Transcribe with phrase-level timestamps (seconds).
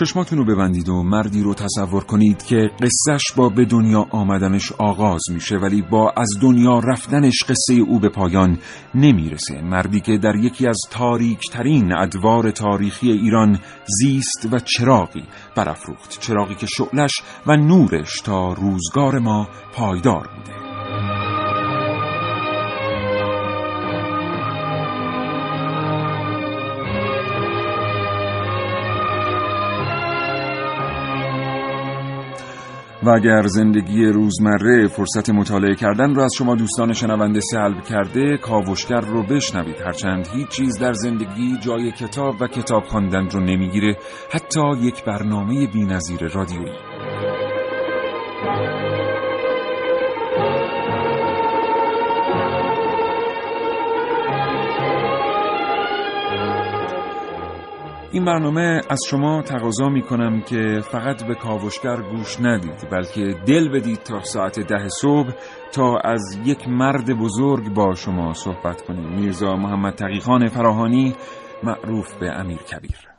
[0.00, 5.22] چشماتون رو ببندید و مردی رو تصور کنید که قصهش با به دنیا آمدنش آغاز
[5.30, 8.58] میشه ولی با از دنیا رفتنش قصه او به پایان
[8.94, 9.62] نمی‌رسه.
[9.62, 13.58] مردی که در یکی از تاریک ترین ادوار تاریخی ایران
[14.00, 15.24] زیست و چراغی
[15.56, 16.20] برافروخت.
[16.20, 17.12] چراغی که شعلش
[17.46, 20.59] و نورش تا روزگار ما پایدار بوده.
[33.02, 39.00] و اگر زندگی روزمره فرصت مطالعه کردن رو از شما دوستان شنونده سلب کرده کاوشگر
[39.00, 39.80] رو بشنوید.
[39.86, 43.96] هرچند هیچ چیز در زندگی جای کتاب و کتاب خواندن رو نمی‌گیره.
[44.32, 46.89] حتی یک برنامه بینظیر رادیویی.
[58.12, 63.68] این برنامه از شما تقاضا می کنم که فقط به کاوشگر گوش ندید بلکه دل
[63.68, 65.32] بدید تا ساعت ده صبح
[65.72, 69.08] تا از یک مرد بزرگ با شما صحبت کنیم.
[69.08, 71.14] میرزا محمد تقیخان فراهانی
[71.62, 73.09] معروف به امیر کبیر.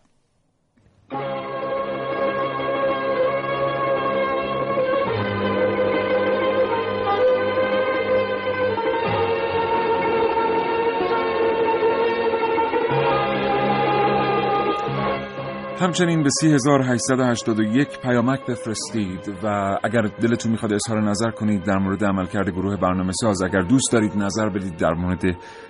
[15.81, 22.50] همچنین به 3881 پیامک بفرستید و اگر دلتون می‌خواد اظهار نظر کنید در مورد عملکرد
[22.50, 25.22] گروه برنامه ساز اگر دوست دارید نظر بدید در مورد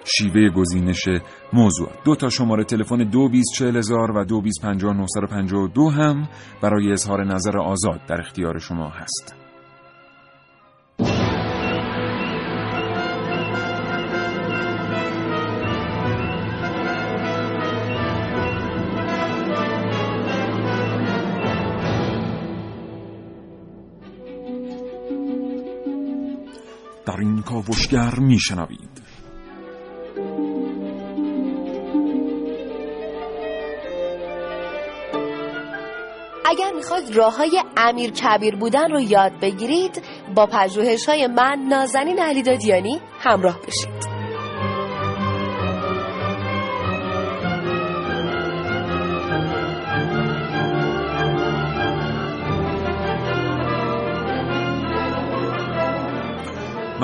[0.04, 1.10] شیوه گزینش
[1.54, 6.28] موضوع دو تا شماره تلفن 224000 و 225952 هم
[6.62, 9.41] برای اظهار نظر آزاد در اختیار شما هست.
[27.52, 29.02] کاوشگر میشنوید.
[36.46, 40.02] اگر می‌خواد راه های امیر کبیر بودن رو یاد بگیرید
[40.36, 44.11] با پژوهش های من نازنین علیدادیانی همراه بشید.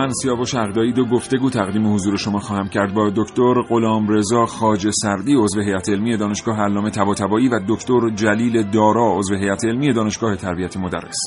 [0.07, 5.35] من اردایی دو گفتگو تقدیم حضور شما خواهم کرد با دکتر غلام رضا خاج سردی
[5.35, 10.77] عضو هیئت علمی دانشگاه علامه طباطبایی و دکتر جلیل دارا عضو هیئت علمی دانشگاه تربیت
[10.77, 11.17] مدرس.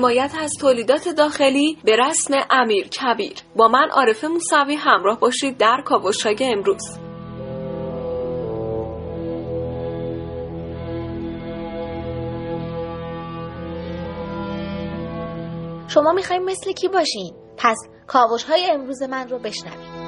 [0.00, 3.34] حمایت از تولیدات داخلی به رسم امیر کبیر.
[3.56, 6.98] با من عارف موسوی همراه باشید در کاوشهای امروز.
[15.88, 17.76] شما می‌خوایم مثل کی باشین؟ پس
[18.06, 19.99] کاوش های امروز من رو بشنوید.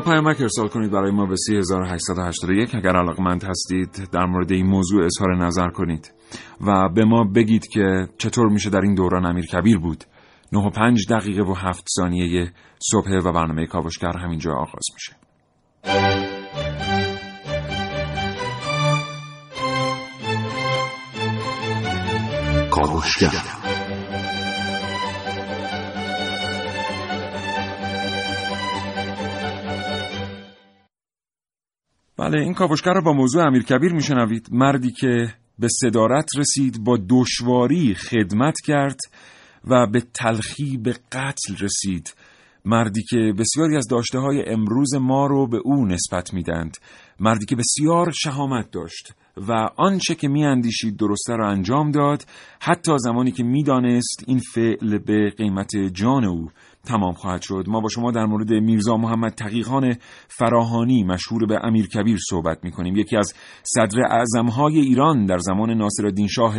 [0.00, 5.36] پیامک ارسال کنید برای ما به 3881 اگر علاقمند هستید در مورد این موضوع اظهار
[5.36, 6.12] نظر کنید.
[6.60, 10.04] و به ما بگید که چطور میشه در این دوران امیر کبیر بود.
[10.52, 12.52] 9 و 5 دقیقه و 7 ثانیه
[12.90, 15.16] صبح و برنامه کاوشگر همینجا آغاز میشه.
[22.70, 23.57] کاوشگر.
[32.18, 34.48] بله این کاوشگر رو با موضوع امیر کبیر میشنوید.
[34.52, 39.00] مردی که به صدارت رسید با دشواری خدمت کرد
[39.64, 42.14] و به تلخی به قتل رسید.
[42.64, 46.76] مردی که بسیاری از داشته های امروز ما رو به او نسبت میدند
[47.20, 52.24] مردی که بسیار شهامت داشت و آنچه که میاندیشید درسته را انجام داد.
[52.60, 56.48] حتی زمانی که می‌دانست این فعل به قیمت جان او
[56.86, 57.64] تمام خواهد شد.
[57.68, 59.96] ما با شما در مورد میرزا محمد تقیقان
[60.28, 65.70] فراهانی مشهور به امیر کبیر صحبت می کنیم یکی از صدر اعظمهای ایران در زمان
[65.70, 66.56] ناصر شاه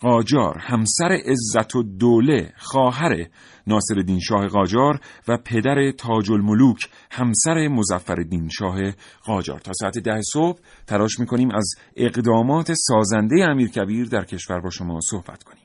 [0.00, 3.26] قاجار همسر عزت و دوله خواهر
[3.66, 3.94] ناصر
[4.28, 8.24] شاه قاجار و پدر تاج الملوک همسر مزفر
[8.58, 8.78] شاه
[9.24, 9.58] قاجار.
[9.58, 15.00] تا ساعت ده صبح تلاش می‌کنیم از اقدامات سازنده امیر کبیر در کشور با شما
[15.00, 15.64] صحبت کنیم.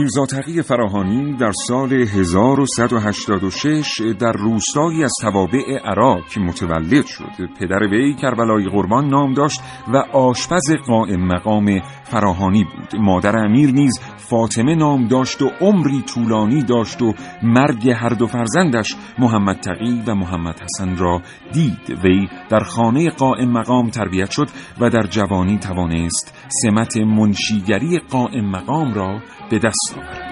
[0.00, 7.48] میرزا تقی فراهانی در سال 1186 در روستایی از توابع عراق متولد شد.
[7.60, 9.60] پدر وی کربلای قربان نام داشت
[9.92, 13.00] و آشپز قائم مقام فراهانی بود.
[13.00, 18.96] مادر امیر نیز فاطمه نام داشت و عمری طولانی داشت و مرگ هر دو فرزندش
[19.18, 21.22] محمد تقی و محمد حسن را
[21.52, 21.98] دید.
[22.04, 24.48] وی در خانه قائم مقام تربیت شد
[24.80, 29.20] و در جوانی توانست سمت منشیگری قائم مقام را
[29.50, 30.29] به دست آورد.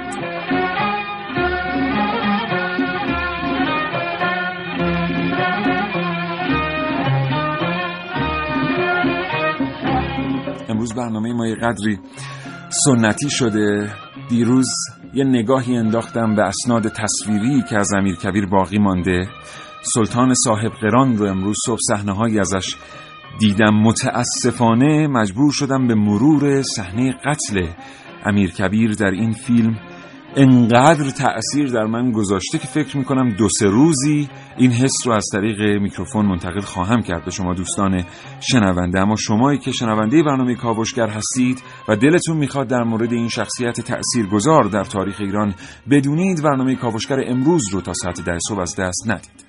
[10.89, 11.99] امروز برنامه ما یه قدری
[12.85, 13.93] سنتی شده.
[14.29, 14.67] دیروز
[15.15, 19.29] یه نگاهی انداختم به اسناد تصویری که از امیر کبیر باقی مانده.
[19.83, 22.77] سلطان صاحب قران رو امروز صبح صحنه ازش
[23.41, 23.75] دیدم.
[23.75, 27.67] متاسفانه مجبور شدم به مرور صحنه قتل
[28.25, 29.77] امیر کبیر در این فیلم
[30.41, 35.27] انقدر تأثیر در من گذاشته که فکر می‌کنم دو سه روزی این حس رو از
[35.33, 37.25] طریق میکروفون منتقل خواهم کرد.
[37.25, 38.05] به شما دوستان
[38.41, 43.81] شنونده اما شمایی که شنونده برنامه کاوشگر هستید و دلتون می‌خواد در مورد این شخصیت
[43.81, 45.55] تأثیر گذار در تاریخ ایران
[45.91, 49.48] بدونید برنامه کاوشگر امروز رو تا ساعت ده صبح از دست ندید.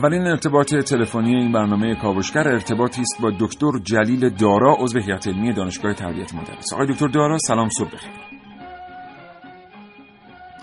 [0.00, 5.52] اولین ارتباط تلفنی این برنامه کاوشگر ارتباطی است با دکتر جلیل دارا عضو هیئت علمی
[5.52, 6.72] دانشگاه تربیت مدرس.
[6.72, 8.10] آقای دکتر دارا سلام صبح بخیر.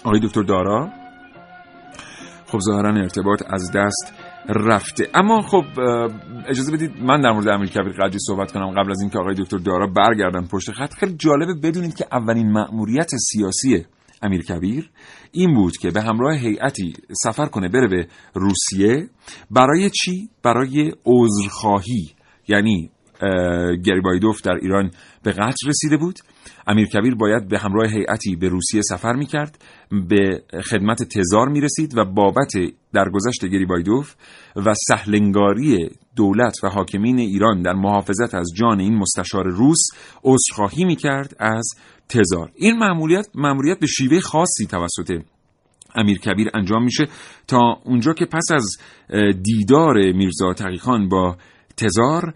[0.06, 0.89] آقای دکتر دارا
[2.45, 4.13] خب ظاهرا ارتباط از دست
[4.50, 5.07] رفته.
[5.13, 5.66] اما خب
[6.48, 8.72] اجازه بدید من در مورد امیر کبیر قدری صحبت کنم.
[8.72, 13.10] قبل از اینکه آقای دکتر دارا برگردن پشت خط خیلی جالبه بدونید که اولین مأموریت
[13.15, 13.86] سیاسی
[14.21, 14.89] امیر کبیر
[15.31, 16.93] این بود که به همراه هیئتی
[17.24, 19.09] سفر کنه بره به روسیه
[19.51, 22.15] برای چی؟ برای عذرخواهی
[22.47, 22.91] یعنی
[23.86, 24.91] گریبایدوف در ایران
[25.24, 26.19] به قتل رسیده بود.
[26.67, 29.57] امیر کبیر باید به همراه هیئتی به روسیه سفر می کرد
[30.09, 32.51] به خدمت تزار می رسید و بابت
[32.93, 34.15] درگذشت گریبایدوف
[34.55, 39.88] و سهلنگاری دولت و حاکمین ایران در محافظت از جان این مستشار روس
[40.24, 41.69] عذرخواهی می کرد از
[42.09, 42.51] تزار.
[42.55, 45.21] این معمولیت معمولیت به شیوه خاصی توسط
[45.95, 47.07] امیر کبیر انجام میشه
[47.47, 48.77] تا اونجا که پس از
[49.43, 51.38] دیدار میرزا تقیخان با
[51.77, 52.34] تزار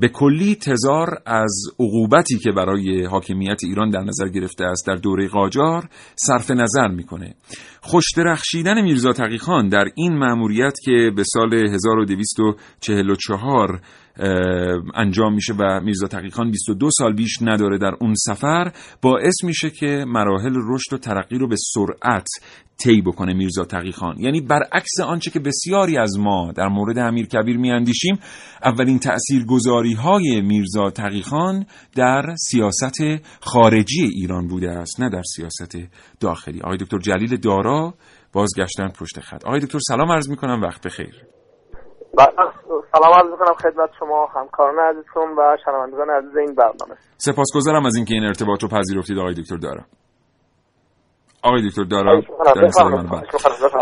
[0.00, 5.28] به کلی تزار از عقوبتی که برای حاکمیت ایران در نظر گرفته است در دوره
[5.28, 7.34] قاجار صرف نظر می‌کنه.
[7.80, 13.80] خوشدرخشیدن میرزا تقیخان در این مأموریت که به سال 1244
[14.94, 20.04] انجام میشه و میرزا تقیخان 22 سال بیش نداره در اون سفر باعث میشه که
[20.08, 22.28] مراحل رشد و ترقی رو به سرعت
[22.78, 27.56] طی بکنه میرزا تقیخان یعنی برعکس آنچه که بسیاری از ما در مورد امیر کبیر
[27.56, 28.18] میاندیشیم
[28.64, 33.00] اولین تاثیرگذاری های میرزا تقیخان در سیاست
[33.40, 35.76] خارجی ایران بوده است نه در سیاست
[36.20, 36.60] داخلی.
[36.60, 37.94] آقای دکتر جلیل دارا
[38.32, 39.44] بازگشتن پشت خط.
[39.44, 41.24] آقای دکتر سلام عرض می‌کنم وقت بخیر.
[42.98, 46.96] سلام عرض می‌کنم خدمت شما همکاران عزیزتون و شنوندگان عزیز این برنامه.
[47.16, 49.80] سپاسگزارم از اینکه این ارتباط رو پذیرفتید آقای دکتر دارا.
[51.46, 52.22] آقای دکتر دارا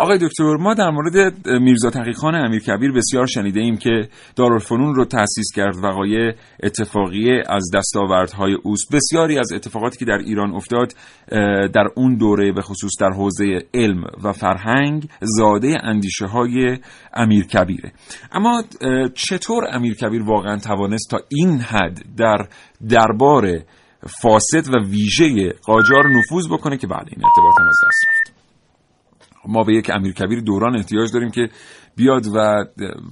[0.00, 5.04] آقای دکتر ما در مورد میرزا تقیخان امیر کبیر بسیار شنیده ایم که دارالفنون رو
[5.04, 8.92] تأسیس کرد وقایع اتفاقی از دستاوردهای اوست.
[8.92, 10.92] بسیاری از اتفاقاتی که در ایران افتاد
[11.72, 16.78] در اون دوره به خصوص در حوزه علم و فرهنگ زاده اندیشه های
[17.14, 17.92] امیر کبیره.
[18.32, 18.62] اما
[19.14, 22.46] چطور امیر کبیر واقعا توانست تا این حد در
[22.88, 23.60] دربار
[24.06, 28.34] فاسد و ویژه قاجار نفوذ بکنه که بعد این ارتباط هم از دست رفت.
[29.48, 31.48] ما به یک امیر کبیر دوران احتیاج داریم که
[31.96, 32.64] بیاد و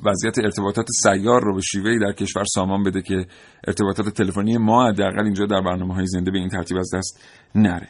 [0.04, 3.26] وضعیت ارتباطات سیار رو به شیوهی در کشور سامان بده که
[3.66, 7.20] ارتباطات تلفنی ما حداقل اینجا در برنامه های زنده به این ترتیب از دست
[7.54, 7.88] نره.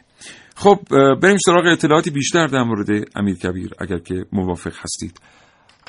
[0.55, 0.79] خب
[1.21, 5.21] بریم سراغ اطلاعاتی بیشتر در مورد امیر کبیر اگر که موافق هستید.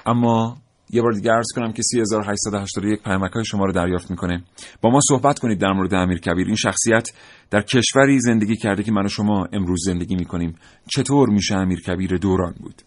[0.07, 0.57] اما
[0.91, 4.45] یه بار دیگه عرض کنم که 3881 پیامک های شما رو دریافت می‌کنه.
[4.81, 6.47] با ما صحبت کنید در مورد امیر کبیر.
[6.47, 7.09] این شخصیت
[7.51, 10.55] در کشوری زندگی کرده که من و شما امروز زندگی می‌کنیم.
[10.97, 12.83] چطور میشه امیر کبیر دوران بود؟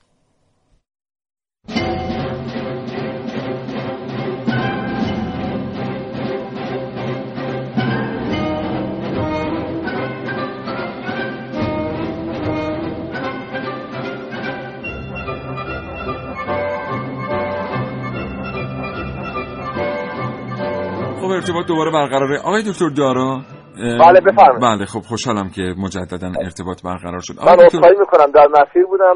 [21.37, 22.37] ارتباط دوباره برقراره.
[22.37, 23.41] آقای دکتر دارا
[23.77, 24.61] بله بفرمایید.
[24.61, 27.33] بله خب خوشحالم که مجددا ارتباط برقرار شد.
[27.39, 29.13] من عذرخواهی می‌کنم در مسیر بودم.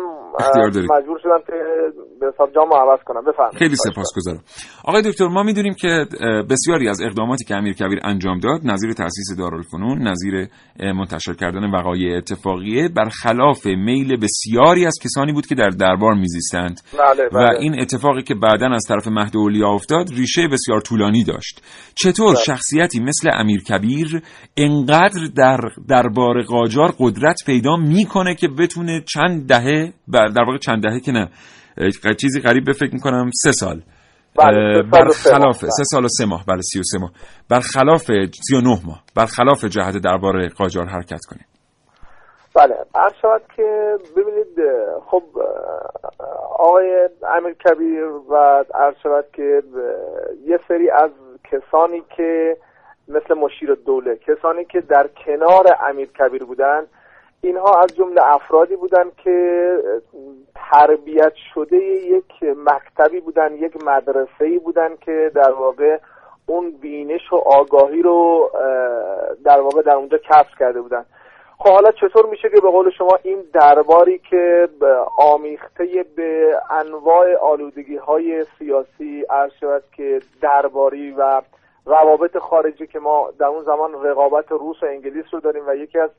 [0.98, 1.54] مجبور شدم که
[2.20, 3.22] به حساب جامو عوض کنم.
[3.22, 3.58] بفرمایید.
[3.58, 4.44] خیلی سپاسگزارم
[4.86, 6.06] آقای دکتر ما می‌دونیم که
[6.50, 10.48] بسیاری از اقداماتی که امیر کبیر انجام داد نظیر تاسیس دارالفنون نظیر
[10.80, 16.82] منتشر کردن وقایع اتفاقیه برخلاف میل بسیاری از کسانی بود که در دربار میزیستند.
[16.94, 17.46] بله بله.
[17.46, 21.62] و این اتفاقی که بعدا از طرف مهد اولیا افتاد ریشه بسیار طولانی داشت.
[21.96, 22.44] چطور بله.
[22.44, 24.22] شخصیتی مثل امیر کبیر
[24.58, 31.00] انقدر در دربار قاجار قدرت پیدا می‌کنه که بتونه چند دهه در واقع چند دهه
[31.00, 31.30] که نه
[32.22, 33.82] چیزی قریب به فکر می‌کنم سه سال.
[34.36, 37.12] بله، برخلاف سه سال و سه ماه بله سی و سه ماه.
[37.50, 38.12] برخلاف
[38.48, 39.04] سی و نه ماه.
[39.16, 41.42] برخلاف جهت دربار قاجار حرکت کنه
[42.56, 44.48] بله عرض شود که ببینید
[45.06, 45.24] خب
[46.60, 49.62] آقای امیر کبیر و عرض شود که
[50.48, 51.12] یه سری از
[51.52, 52.58] کسانی که
[53.08, 54.16] مثل مشیر دوله.
[54.16, 56.88] کسانی که در کنار امیر کبیر بودن
[57.42, 59.78] اینها از جمله افرادی بودن که
[60.56, 65.98] تربیت شده یک مکتبی بودن یک مدرسه ای بودن که در واقع
[66.46, 68.50] اون بینش و آگاهی رو
[69.44, 71.06] در واقع در اونجا کسب کرده بودن.
[71.58, 74.68] خب حالا چطور میشه که به قول شما این درباری که
[75.18, 81.42] آمیخته به انواع آلودگی های سیاسی عرض شود که درباری و
[81.86, 86.00] روابط خارجی که ما در اون زمان رقابت روس و انگلیس رو داریم و یکی
[86.00, 86.10] از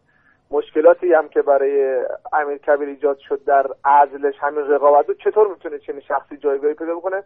[0.51, 5.79] مشکلاتی هم که برای امیر کبیر ایجاد شد در عزلش همین رقابت رو چطور می‌تونه
[5.79, 7.23] چنین شخصی جایگاهی پیدا بکنه؟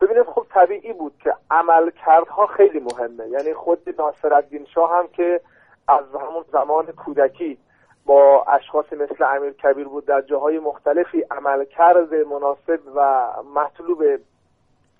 [0.00, 3.28] ببینید خب طبیعی بود که عملکردها خیلی مهمه.
[3.28, 5.40] یعنی خود ناصرالدین شاه هم که
[5.88, 7.58] از همون زمان کودکی
[8.06, 14.02] با اشخاصی مثل امیر کبیر بود در جاهای مختلفی عملکرد مناسب و مطلوب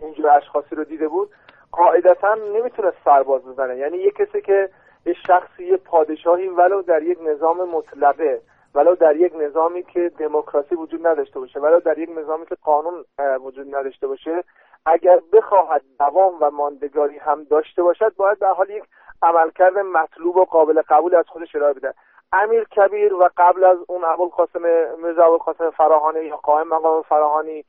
[0.01, 1.31] اینجور اشخاصی رو دیده بود.
[1.73, 3.77] قاعدتا نمی‌تونه سرباز بزنه.
[3.77, 4.71] یعنی یه کسی که
[5.07, 8.41] یه شخصی یه پادشاهی ولو در یک نظام مطلقه
[8.75, 13.05] ولو در یک نظامی که دموکراسی وجود نداشته باشه ولو در یک نظامی که قانون
[13.45, 14.45] وجود نداشته باشه
[14.87, 18.85] اگر بخواهد دوام و ماندگاری هم داشته باشد باید در حال یک
[19.23, 21.95] عملکرد مطلوب و قابل قبول از خودش ارائه بده.
[22.33, 24.63] امیر کبیر و قبل از اون ابوالقاسم
[25.03, 27.65] میرزا ابوالقاسم فراهانی یا قائم مقام فراهانی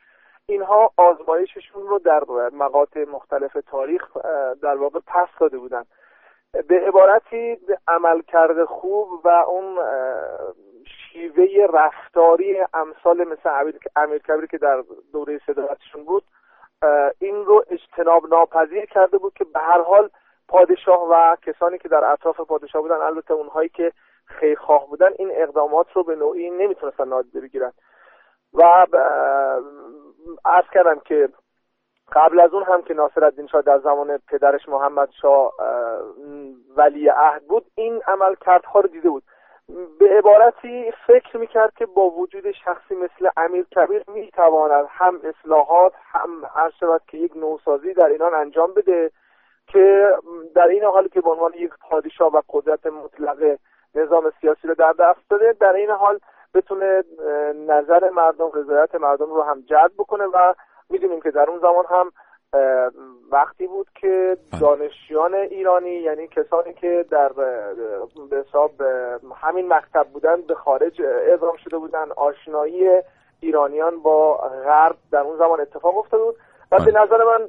[0.50, 2.24] اینها آزمایششون رو در
[2.54, 4.18] مقاطع مختلف تاریخ
[4.62, 5.84] در واقع پس داده بودن.
[6.68, 9.78] به عبارتی عملکرد خوب و اون
[10.86, 13.50] شیوه رفتاری امثال مثل
[13.96, 16.24] امیر کبیر که در دوره صداقتشون بود
[17.20, 20.10] این رو اجتناب ناپذیر کرده بود که به هر حال
[20.48, 23.92] پادشاه و کسانی که در اطراف پادشاه بودن البته اونهایی که
[24.26, 27.72] خیرخواه بودن این اقدامات رو به نوعی نمی‌تونستن نادیده بگیرن.
[28.54, 28.86] و
[30.46, 31.30] عرض کردم که
[32.12, 35.54] قبل از اون هم که ناصر شاه در زمان پدرش محمد شاه
[36.78, 39.24] ولی عهد بود این عمل کردها رو دیده بود.
[40.00, 46.30] به عبارتی فکر می‌کرد که با وجود شخصی مثل امیر کبیر می‌تواند هم اصلاحات هم
[46.56, 49.12] هر شود که یک نوسازی در اینان انجام بده
[49.68, 50.12] که
[50.56, 53.58] در این حال که به عنوان یک پادشاه و قدرت مطلق
[53.96, 56.20] نظام سیاسی رو در دست داده در این حال
[56.54, 57.04] بتونه
[57.68, 60.54] نظر مردم رضایت مردم رو هم جلب بکنه و
[60.90, 62.12] می‌دونیم که در اون زمان هم
[63.32, 64.62] وقتی بود که بله.
[64.62, 67.30] دانشیان ایرانی یعنی کسانی که در
[68.30, 68.72] به حساب
[69.36, 73.02] همین مکتب بودن به خارج اعزام شده بودن آشنایی
[73.40, 76.36] ایرانیان با غرب در اون زمان اتفاق افتاده بود
[76.72, 77.04] و به بله.
[77.04, 77.48] نظر من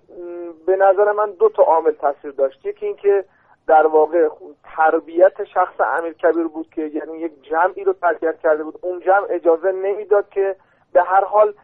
[0.66, 3.24] به نظر من دو تا عامل تاثیر داشت یکی اینکه
[3.68, 4.28] در واقع
[4.76, 8.74] تربیت شخص امیر کبیر بود که یعنی یک جمعی رو تربیت کرده بود.
[8.82, 10.56] اون جمع اجازه نمی‌داد که
[10.92, 11.54] به هر حال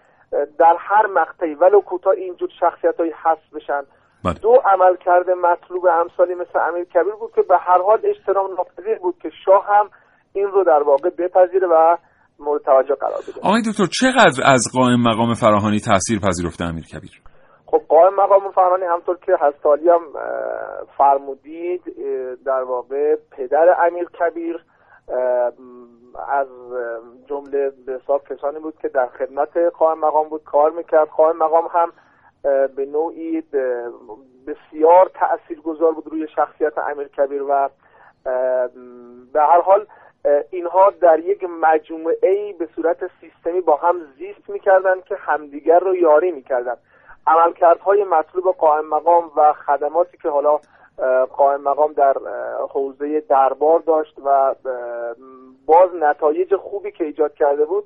[0.58, 3.82] در هر مقطعی ولو کوتاه اینجور شخصیت های حذف بشن.
[4.24, 4.34] بله.
[4.34, 8.98] دو عمل کرده مطلوب امثالی مثل امیر کبیر بود که به هر حال اجتناب ناپذیر
[8.98, 9.90] بود که شاه هم
[10.32, 11.96] این رو در واقع بپذیره و
[12.38, 13.40] مورد توجه قرار بده.
[13.42, 17.33] آقای دکتر چقدر از قائم مقام فراهانی تاثیر پذیرفته امیر کبیر؟
[17.74, 20.00] خب قائم مقام فرهانی همطور که هستالی هم
[20.98, 21.82] فرمودید
[22.44, 24.64] در واقع پدر امیر کبیر
[26.28, 26.46] از
[27.26, 30.44] جمله به حساب کسانی بود که در خدمت قائم مقام بود.
[30.44, 31.08] کار می‌کرد.
[31.08, 31.92] قائم مقام هم
[32.76, 33.42] به نوعی
[34.46, 37.68] بسیار تأثیر گذار بود روی شخصیت امیر کبیر و
[39.32, 39.86] به هر حال
[40.50, 45.96] اینها در یک مجموعه ای به صورت سیستمی با هم زیست می‌کردن که همدیگر رو
[45.96, 46.76] یاری می‌کردن
[47.26, 50.60] عملکردهای مطلوب قائم مقام و خدماتی که حالا
[51.32, 52.14] قائم مقام در
[52.70, 54.54] حوزه دربار داشت و
[55.66, 57.84] باز نتایج خوبی که ایجاد کرده بود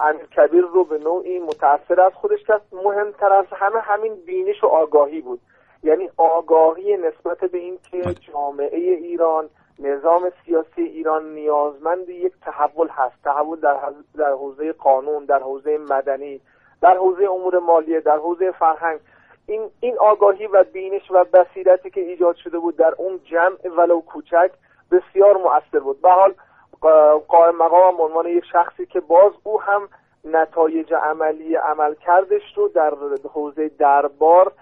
[0.00, 2.62] امیر کبیر رو به نوعی متأثر از خودش کرد.
[2.72, 5.40] مهمتر از همه همین بینش و آگاهی بود.
[5.82, 13.14] یعنی آگاهی نسبت به این که جامعه ایران نظام سیاسی ایران نیازمند یک تحول هست.
[13.24, 13.76] تحول در,
[14.16, 16.40] در حوزه قانون در حوزه مدنی
[16.82, 19.00] در حوزه امور مالیه در حوزه فرهنگ
[19.46, 24.00] این این آگاهی و بینش و بصیرتی که ایجاد شده بود در اون جمع ولو
[24.00, 24.50] کوچک
[24.90, 26.02] بسیار مؤثر بود.
[26.02, 26.34] به حال
[26.80, 29.88] قا- قائم مقام به عنوان یک شخصی که باز او هم
[30.24, 32.92] نتایج عملی عمل کردش رو در
[33.34, 34.52] حوزه دربار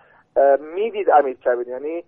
[0.75, 1.69] می‌دید امیر کبیر.
[1.69, 2.05] یعنی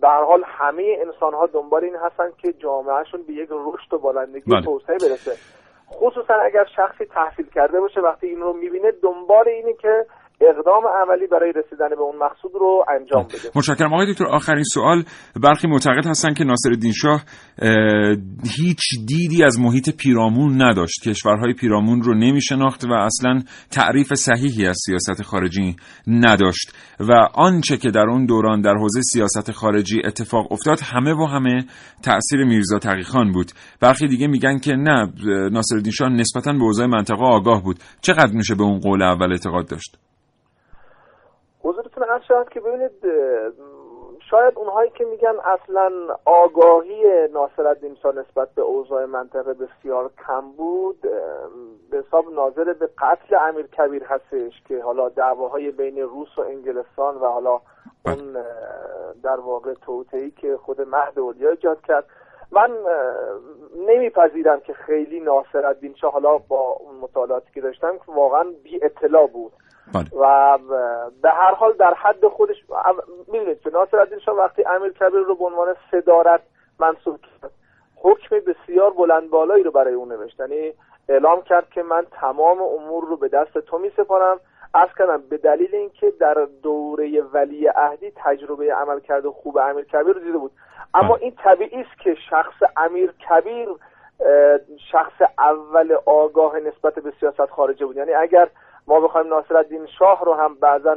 [0.00, 4.50] به حال همه انسان ها دنبال این هستن که جامعهشون به یک رشد و بالندگی
[4.50, 4.62] بله.
[4.62, 5.59] توسعه برسه.
[5.92, 10.06] خصوصا اگر شخصی تحصیل کرده باشه وقتی این رو می‌بینه دنبال اینه که
[10.40, 13.50] اقدام عملی برای رسیدن به اون مقصود رو انجام بده.
[13.54, 13.94] متشکرم.
[13.94, 15.04] آقای دکتر آخرین سوال.
[15.42, 16.70] برخی معتقد هستند که ناصر
[17.02, 17.22] شاه
[17.62, 18.16] اه،
[18.56, 21.08] هیچ دیدی از محیط پیرامون نداشت.
[21.08, 25.76] کشورهای پیرامون رو نمی شناخت و اصلا تعریف صحیحی از سیاست خارجی
[26.06, 26.72] نداشت.
[27.00, 31.64] و آنچه که در اون دوران در حوزه سیاست خارجی اتفاق افتاد همه و همه
[32.02, 33.52] تأثیر میرزا تقی خان بود.
[33.80, 35.12] برخی دیگه میگن که نه
[35.52, 37.76] ناصر شاه نسبتا به اوضاع منطقه آگاه بود.
[38.00, 40.09] چقدر میشه به اون قول اول اعتقاد داشت؟
[41.62, 42.92] حضورتون عرض شود که ببینید
[44.30, 45.92] شاید اونهایی که میگن اصلا
[46.24, 51.00] آگاهی ناصرالدین شاه نسبت به اوضاع منطقه بسیار کم بود
[51.90, 57.16] به حساب ناظر به قتل امیر کبیر هستش که حالا دعواهای بین روس و انگلستان
[57.16, 57.60] و حالا
[58.06, 58.36] اون
[59.22, 62.04] در واقع توطئه‌ای که خود مهد اولیا ایجاد کرد.
[62.52, 62.70] من
[63.86, 69.26] نمیپذیرم که خیلی ناصرالدین شاه حالا با اون مطالعاتی که داشتم که واقعا بی اطلاع
[69.26, 69.52] بود.
[69.94, 70.06] بله.
[70.20, 70.58] و
[71.22, 72.56] به هر حال در حد خودش
[73.28, 76.40] می‌دونید که ناصر شاه وقتی امیر کبیر رو به عنوان صدارت
[76.78, 77.50] منصوب کرد
[77.96, 80.40] حکم بسیار بلند بالایی رو برای اون نوشت.
[80.40, 80.72] یعنی
[81.08, 84.40] اعلام کرد که من تمام امور رو به دست تو می سپارم
[84.74, 90.14] از کردم به دلیل اینکه در دوره ولی عهدی تجربه عمل کرده خوب امیر کبیر
[90.14, 90.52] رو دیده بود.
[90.94, 93.68] اما این طبیعی است که شخص امیر کبیر
[94.92, 97.96] شخص اول آگاه نسبت به سیاست خارجه بود.
[97.96, 98.48] یعنی اگر
[98.90, 100.96] ما بخوایم ناصرالدین شاه رو هم بعضا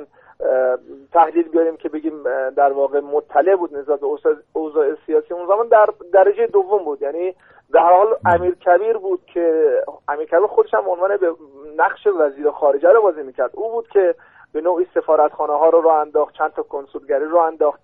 [1.14, 4.08] تحلیل بیاریم که بگیم در واقع مطلع بود نسبت به
[4.54, 5.34] اوضاع- سیاسی.
[5.34, 7.02] اون زمان در درجه دوم بود.
[7.02, 7.36] یعنی
[7.74, 9.78] در حال امیر کبیر بود که
[10.08, 11.34] امیر کبیر خودش هم عنوان به
[11.78, 13.52] نقش وزیر خارجه رو بازی می‌کرد.
[13.54, 14.16] او بود که
[14.54, 17.80] به نوعی سفارتخانه ها رو راه انداخت چند تا کنسولگری رو انداخت.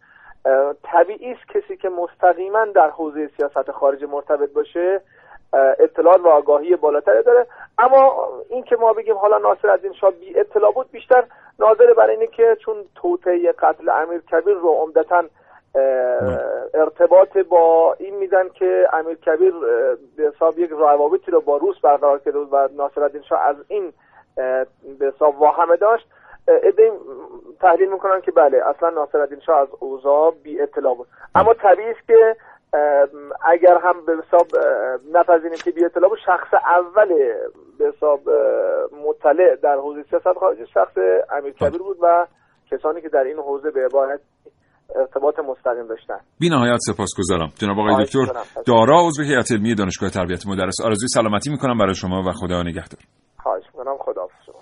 [0.84, 5.02] طبیعی است کسی که مستقیما در حوزه سیاست خارجه مرتبط باشه
[5.54, 7.48] اطلاعات و آگاهی بالاتری داره.
[7.80, 11.24] اما این که ما بگیم حالا ناصر از این شاه بی اطلاع بود بیشتر
[11.60, 15.24] ناظر برای اینه که چون توطئه قتل امیر کبیر رو عمدتا
[16.74, 19.54] ارتباط با این میدن که امیر کبیر
[20.18, 23.94] به حساب یک روابطی رو با روس برقرار کرده بود و ناصر شاه از این
[25.00, 26.08] به حساب واهمه داشت.
[26.64, 26.92] ایده
[27.62, 31.08] تحلیل می‌کنن که بله اصلا ناصر شاه از اوضاع بی اطلاع بود.
[31.36, 32.36] اما طبیعی است که
[33.46, 34.48] اگر هم به حساب
[35.12, 37.08] نپذیریم که بی اطلاع بود شخص اول
[37.80, 38.20] به حساب
[39.08, 40.98] مطلع در حوزه سیاست خارجی شخص
[41.38, 42.28] امیر کبیر بود و
[42.72, 44.20] کسانی که در این حوزه به عبارت
[44.96, 46.20] ارتباط مستقیم داشتن.
[46.40, 47.50] بی نهایت سپاسگزارم.
[47.56, 48.20] جناب آقای دکتر.
[48.66, 50.76] دارا عضو هیئت علمی دانشگاه تربیت مدرس.
[50.86, 51.78] آرزوی سلامتی می‌کنم.
[51.78, 53.00] برای شما و خدا نگهدار.
[53.44, 53.98] خواهش می‌کنم.
[53.98, 54.54] خدا شما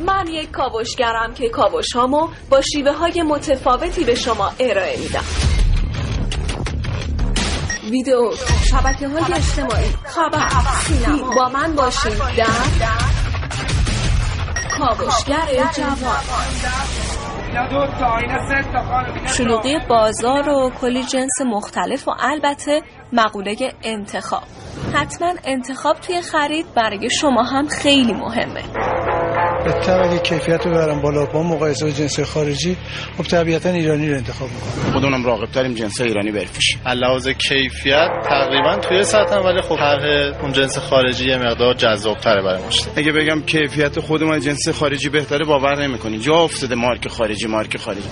[0.00, 5.24] من یک کاوشگرم که کاوش هامو با شیوه های متفاوتی به شما ارائه میدم.
[7.90, 8.30] ویدیو
[8.70, 10.48] شبکه های اجتماعی خبر
[10.86, 11.30] سینما.
[11.30, 12.46] با من باشید در
[14.78, 16.20] کاوشگر جوان.
[19.36, 22.82] شلوغی بازار و کلی جنس مختلف و البته
[23.12, 24.42] مقوله انتخاب.
[24.94, 28.62] حتما انتخاب توی خرید برای شما هم خیلی مهمه.
[29.64, 31.26] بهتر اگه کیفیت رو برم بالا.
[31.26, 32.76] با مقایسه با جنس خارجی
[33.18, 34.92] خب طبیعتا ایرانی رو انتخاب می‌کنم.
[34.92, 40.52] خودمونم راغب تریم جنس ایرانی برفش لحاظ کیفیت تقریبا توی سطح ولی خب طرح اون
[40.52, 45.44] جنس خارجی یه مقدار جذاب تره برای مشتری اگه بگم کیفیت خودمون جنس خارجی بهتره
[45.46, 48.08] باور نمی‌کنی جا افتاده مارک خارجی مارک خارجی.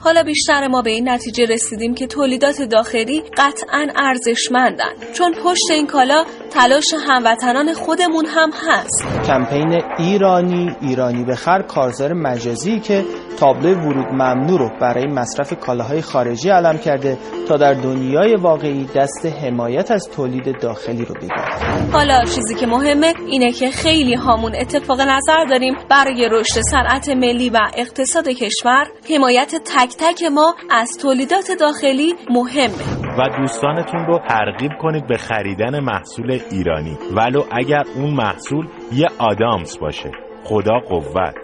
[0.00, 5.86] حالا بیشتر ما به این نتیجه رسیدیم که تولیدات داخلی قطعا ارزشمندن چون پشت این
[5.86, 6.24] کالا
[6.56, 9.26] تلاش هموطنان خودمون هم هست.
[9.26, 13.04] کمپین ایرانی ایرانی به خر کارزار مجازی که
[13.40, 19.26] تابلو ورود ممنوع رو برای مصرف کالاهای خارجی علم کرده تا در دنیای واقعی دست
[19.26, 21.90] حمایت از تولید داخلی رو بگیره.
[21.92, 27.50] حالا چیزی که مهمه اینه که خیلی هامون اتفاق نظر داریم برای رشد صنعت ملی
[27.50, 28.84] و اقتصاد کشور.
[29.14, 33.06] حمایت تک تک ما از تولیدات داخلی مهمه.
[33.18, 36.98] و دوستانتون رو ترغیب کنید به خریدن محصول ایرانی.
[37.16, 40.10] ولو اگر اون محصول یه آدامس باشه.
[40.44, 41.34] خدا قوت.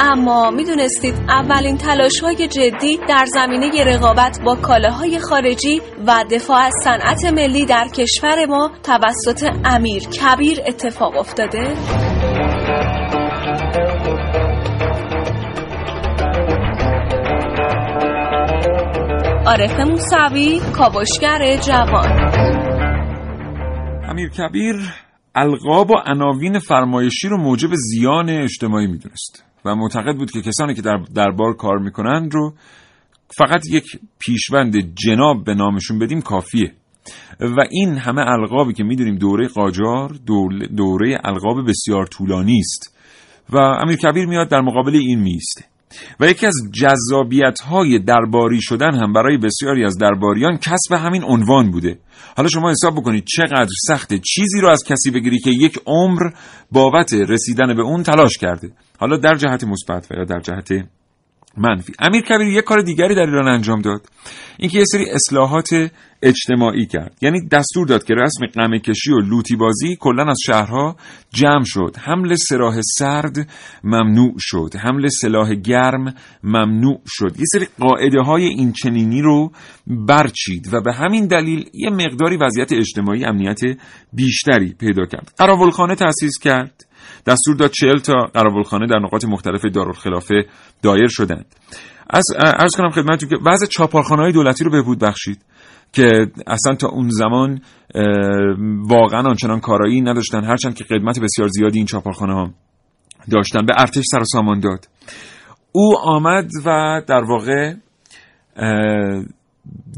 [0.00, 6.72] اما می‌دونستید اولین تلاش های جدی در زمینه رقابت با کالاهای خارجی و دفاع از
[6.84, 11.74] صنعت ملی در کشور ما توسط امیر کبیر اتفاق افتاده؟
[19.46, 22.43] عارف موسوی کاوشگر جوان.
[24.14, 24.74] امیر کبیر
[25.34, 30.82] القاب و عناوین فرمایشی رو موجب زیان اجتماعی می‌دونست و معتقد بود که کسانی که
[30.82, 32.54] در دربار کار می‌کنند رو
[33.38, 33.84] فقط یک
[34.18, 36.72] پیشوند جناب به نامشون بدیم کافیه.
[37.40, 40.14] و این همه القابی که می‌دونیم دوره قاجار
[40.76, 42.98] دوره القاب بسیار طولانی است.
[43.50, 45.64] و امیر کبیر میاد در مقابل این میسته
[46.20, 51.70] و یکی از جذابیت های درباری شدن هم برای بسیاری از درباریان کسب همین عنوان
[51.70, 51.98] بوده.
[52.36, 56.20] حالا شما حساب بکنید چقدر سخته چیزی رو از کسی بگیری که یک عمر
[56.72, 58.70] بابت رسیدن به اون تلاش کرده.
[58.98, 60.68] حالا در جهت مثبت و یا در جهت
[61.56, 61.92] منفی.
[61.98, 64.00] امیر کبیر یک کار دیگری در ایران انجام داد.
[64.58, 65.90] اینکه یه سری اصلاحات
[66.22, 67.16] اجتماعی کرد.
[67.22, 70.96] یعنی دستور داد که رسم قمه کشی و لوتی بازی کلا از شهرها
[71.32, 71.96] جمع شد.
[71.98, 73.48] حمل سراح سرد
[73.84, 74.70] ممنوع شد.
[74.80, 76.14] حمل سلاح گرم
[76.44, 77.34] ممنوع شد.
[77.38, 79.52] یه سری قاعده های این چنینی رو
[79.86, 83.60] برچید و به همین دلیل یه مقداری وضعیت اجتماعی امنیت
[84.12, 85.32] بیشتری پیدا کرد.
[85.38, 86.83] قراولخانه تأسیس کرد.
[87.26, 90.46] دستور داد چهل تا قراولخانه در نقاط مختلف دارالخلافه
[90.82, 91.46] دایر شدند.
[92.10, 95.42] از ارز کنم خدمتتون که بعض چاپارخانه های دولتی رو بهبود بخشید
[95.92, 97.60] که اصلا تا اون زمان
[98.88, 102.50] واقعا آنچنان کارایی نداشتن هرچند که قدمت بسیار زیادی این چاپارخانه ها
[103.30, 103.66] داشتن.
[103.66, 104.88] به ارتش سر و سامان داد.
[105.72, 107.74] او آمد و در واقع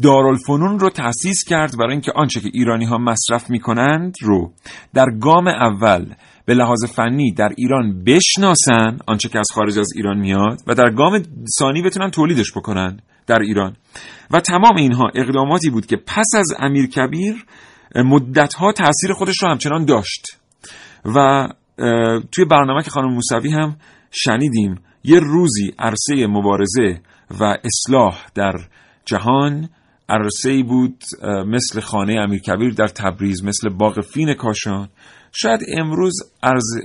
[0.02, 4.52] دارالفنون رو تأسیس کرد برای اینکه آنچه که ایرانی ها مصرف می کنند رو
[4.94, 6.14] در گام اول
[6.46, 10.90] به لحاظ فنی در ایران بشناسن آنچه که از خارج از ایران میاد و در
[10.90, 11.22] گام
[11.58, 13.76] ثانی بتونن تولیدش بکنن در ایران.
[14.30, 17.44] و تمام اینها اقداماتی بود که پس از امیر کبیر
[17.96, 20.26] مدتها تاثیر خودش رو همچنان داشت.
[21.04, 21.48] و
[22.32, 23.76] توی برنامه که خانم موسوی هم
[24.10, 27.00] شنیدیم یه روزی عرصه مبارزه
[27.40, 28.54] و اصلاح در
[29.04, 29.68] جهان
[30.08, 31.04] عرصه ای بود
[31.46, 34.88] مثل خانه امیرکبیر در تبریز مثل باغ فین کاشان.
[35.32, 36.14] شاید امروز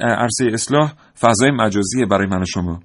[0.02, 2.80] عرصه اصلاح فضای مجازی برای من و شما.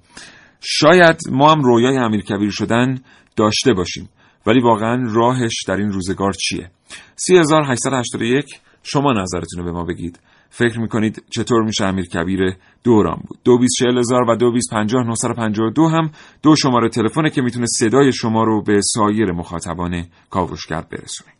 [0.61, 2.99] شاید ما هم رویای امیرکبیر شدن
[3.35, 4.09] داشته باشیم
[4.45, 6.71] ولی واقعا راهش در این روزگار چیه؟
[7.15, 8.45] 3881
[8.83, 10.19] شما نظرتون رو به ما بگید.
[10.49, 12.39] فکر می‌کنید چطور میشه امیر کبیر
[12.83, 16.11] دوران بود؟ دو بیس هزار و دو بیس پنجاه دو هم
[16.43, 21.31] دو شماره تلفن که می‌تونه صدای شما رو به سایر مخاطبان کاوشگر برسونه.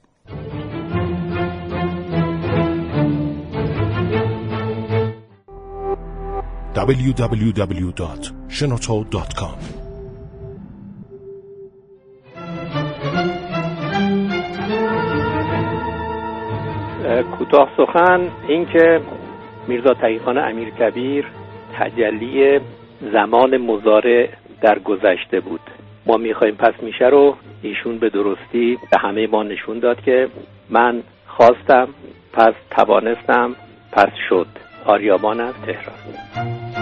[6.77, 9.76] www.shenoto.com
[17.23, 19.01] کوتاه سخن اینکه
[19.67, 21.25] میرزا تقیخان امیر کبیر
[21.79, 22.59] تجلی
[23.13, 24.29] زمان مزارع
[24.61, 25.61] در گذشته بود.
[26.05, 30.27] ما می‌خوایم پس میشه رو ایشون به درستی به همه ما نشون داد که
[30.69, 31.87] من خواستم
[32.33, 33.55] پس توانستم
[33.91, 34.47] پس شد.
[34.85, 36.76] آریابان از تهران.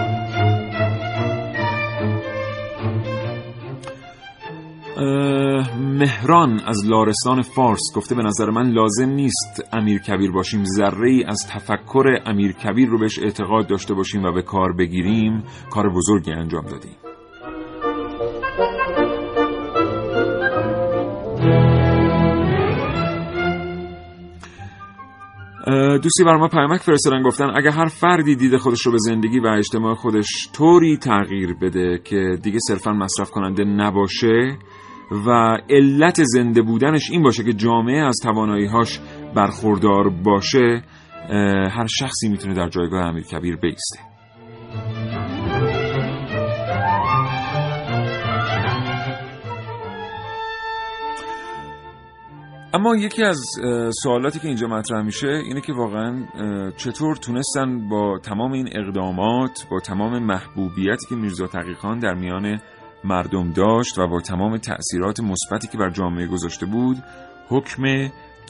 [5.78, 10.64] مهران از لارستان فارس گفته به نظر من لازم نیست امیر کبیر باشیم.
[10.64, 15.42] ذره ای از تفکر امیر کبیر رو بهش اعتقاد داشته باشیم و به کار بگیریم.
[15.70, 16.96] کار بزرگی انجام دادیم.
[26.02, 29.46] دوستی بر ما پیامک فرستادن گفتن اگه هر فردی دیده خودش رو به زندگی و
[29.46, 34.58] اجتماع خودش طوری تغییر بده که دیگه صرفا مصرف کننده نباشه
[35.10, 39.00] و علت زنده بودنش این باشه که جامعه از تواناییهاش
[39.34, 40.82] برخوردار باشه
[41.70, 43.98] هر شخصی می‌تونه در جایگاه امیر کبیر بیسته.
[52.74, 53.40] اما یکی از
[54.02, 56.26] سوالاتی که اینجا مطرح میشه اینه که واقعا
[56.76, 62.58] چطور تونستن با تمام این اقدامات با تمام محبوبیتی که میرزا تقیخان در میان
[63.06, 66.96] مردم داشت و با تمام تأثیرات مثبتی که بر جامعه گذاشته بود
[67.48, 67.82] حکم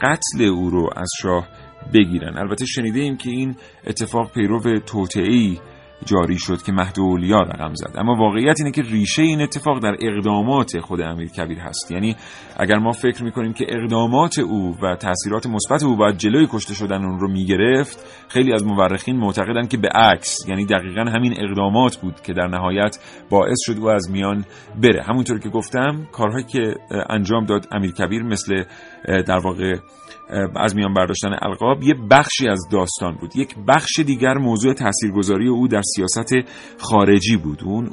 [0.02, 1.48] قتل او رو از شاه
[1.94, 2.38] بگیرن.
[2.38, 5.58] البته شنیده ایم که این اتفاق پیرو توطئه‌ای
[6.04, 7.92] جاری شد که مهد اولیا رقم زد.
[7.98, 11.90] اما واقعیت اینه که ریشه این اتفاق در اقدامات خود امیر کبیر هست.
[11.90, 12.16] یعنی
[12.56, 17.04] اگر ما فکر می‌کنیم که اقدامات او و تاثیرات مثبت او باید جلوی کشته شدن
[17.04, 22.20] اون رو می‌گرفت خیلی از مورخین معتقدن که به عکس یعنی دقیقا همین اقدامات بود
[22.20, 22.98] که در نهایت
[23.30, 24.44] باعث شد او از میان
[24.82, 25.02] بره.
[25.02, 26.74] همونطور که گفتم کارهایی که
[27.10, 28.64] انجام داد امیر کبیر مثل
[29.04, 29.76] در واقع
[30.56, 33.36] از میان برداشتن القاب یه بخشی از داستان بود.
[33.36, 36.34] یک بخش دیگر موضوع تاثیرگذاری او در سیاست
[36.78, 37.62] خارجی بود.
[37.64, 37.90] اون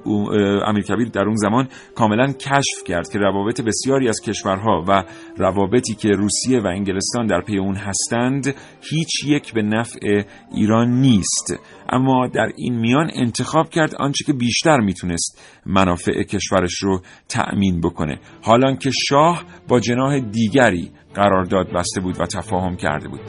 [0.66, 5.04] امیر کبیر در اون زمان کاملا کشف کرد که روابط بسیاری از کشورها و
[5.38, 11.60] روابطی که روسیه و انگلستان در پی اون هستند هیچ یک به نفع ایران نیست.
[11.89, 18.19] اما در این میان انتخاب کرد آنچه که بیشتر می‌تونست منافع کشورش رو تأمین بکنه.
[18.41, 23.19] حالان که شاه با جناه دیگری قرارداد بسته بود و تفاهم کرده بود.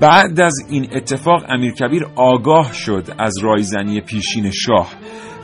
[0.00, 4.92] بعد از این اتفاق امیرکبیر آگاه شد از رایزنی پیشین شاه.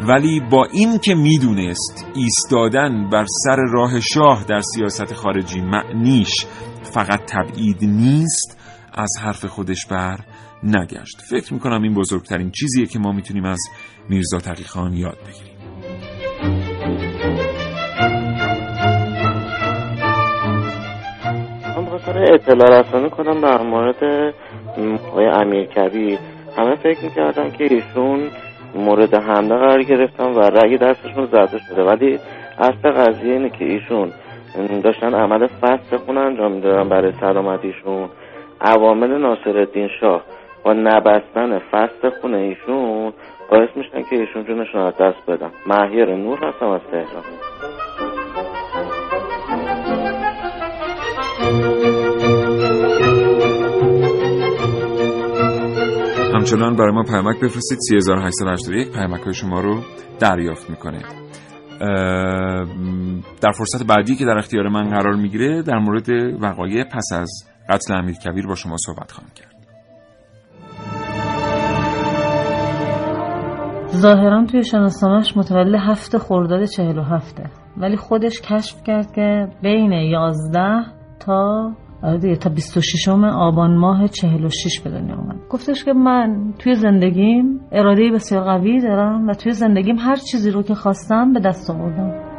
[0.01, 6.47] ولی با این که می‌دونست ایستادن بر سر راه شاه در سیاست خارجی معنیش
[6.83, 8.59] فقط تبعید نیست
[8.93, 10.19] از حرف خودش بر
[10.65, 11.21] نگشت.
[11.31, 13.61] فکر می‌کنم این بزرگترین چیزیه که ما می‌تونیم از
[14.09, 15.53] میرزا تقیخان یاد بگیریم.
[21.77, 24.35] من اطلاع رسانی کنم در مورد
[25.09, 26.19] آقای امیر کبیر
[26.57, 28.31] همه فکر می‌کردن که ایشون
[28.75, 31.83] مورد حمله قرار گرفتن و رأی دستشون زده شده.
[31.83, 32.19] ولی
[32.59, 34.13] اصل قضیه اینه که ایشون
[34.85, 38.09] داشتن عمل فست خون انجام می‌دادن برای سلامتیشون.
[38.61, 39.67] عوامل ناصر
[40.01, 40.23] شاه.
[40.65, 43.13] با نبستن فست خونه ایشون
[43.51, 45.51] باعث میشن که ایشون جونشون از دست بدن.
[45.67, 47.25] مهیر نور هستم از تهران.
[56.35, 57.79] همچنان برای ما پیامک بفرستید.
[57.81, 59.81] 3881 پیامک های شما رو
[60.21, 60.99] دریافت می‌کنه
[63.43, 66.09] در فرصت بعدی که در اختیار من قرار می‌گیره در مورد
[66.43, 67.31] وقایع پس از
[67.69, 69.52] قتل امیر کبیر با شما صحبت خواهم کرد.
[74.03, 77.45] ظاهرا توی شناسنامهش متولد هفته خرداد چهل و هفته.
[77.77, 80.85] ولی خودش کشف کرد که بین یازده
[81.21, 81.71] تا
[82.03, 85.37] آره تا 26 آبان ماه 46 به دنیا اومد.
[85.51, 90.63] گفتش که من توی زندگیم اراده بسیار قوی دارم و توی زندگیم هر چیزی رو
[90.63, 92.33] که خواستم به دست آوردم.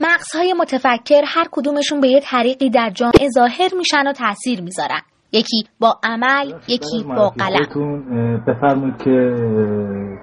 [0.00, 5.00] مغزهای متفکر هر کدومشون به یه طریقی در جامعه ظاهر میشن و تاثیر می‌ذارن.
[5.32, 8.38] یکی با عمل یکی با قلم.
[8.46, 9.34] بفرمایید که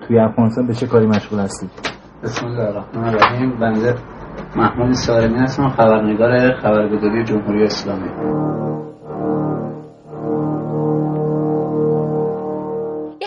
[0.07, 1.69] توی افغانستان به چه کاری مشغول هستید؟
[2.23, 3.59] بسم الله الرحمن الرحیم.
[3.59, 3.95] بنده
[4.55, 8.09] محمود سارمی هستم خبرنگار خبرگزاری جمهوری اسلامی.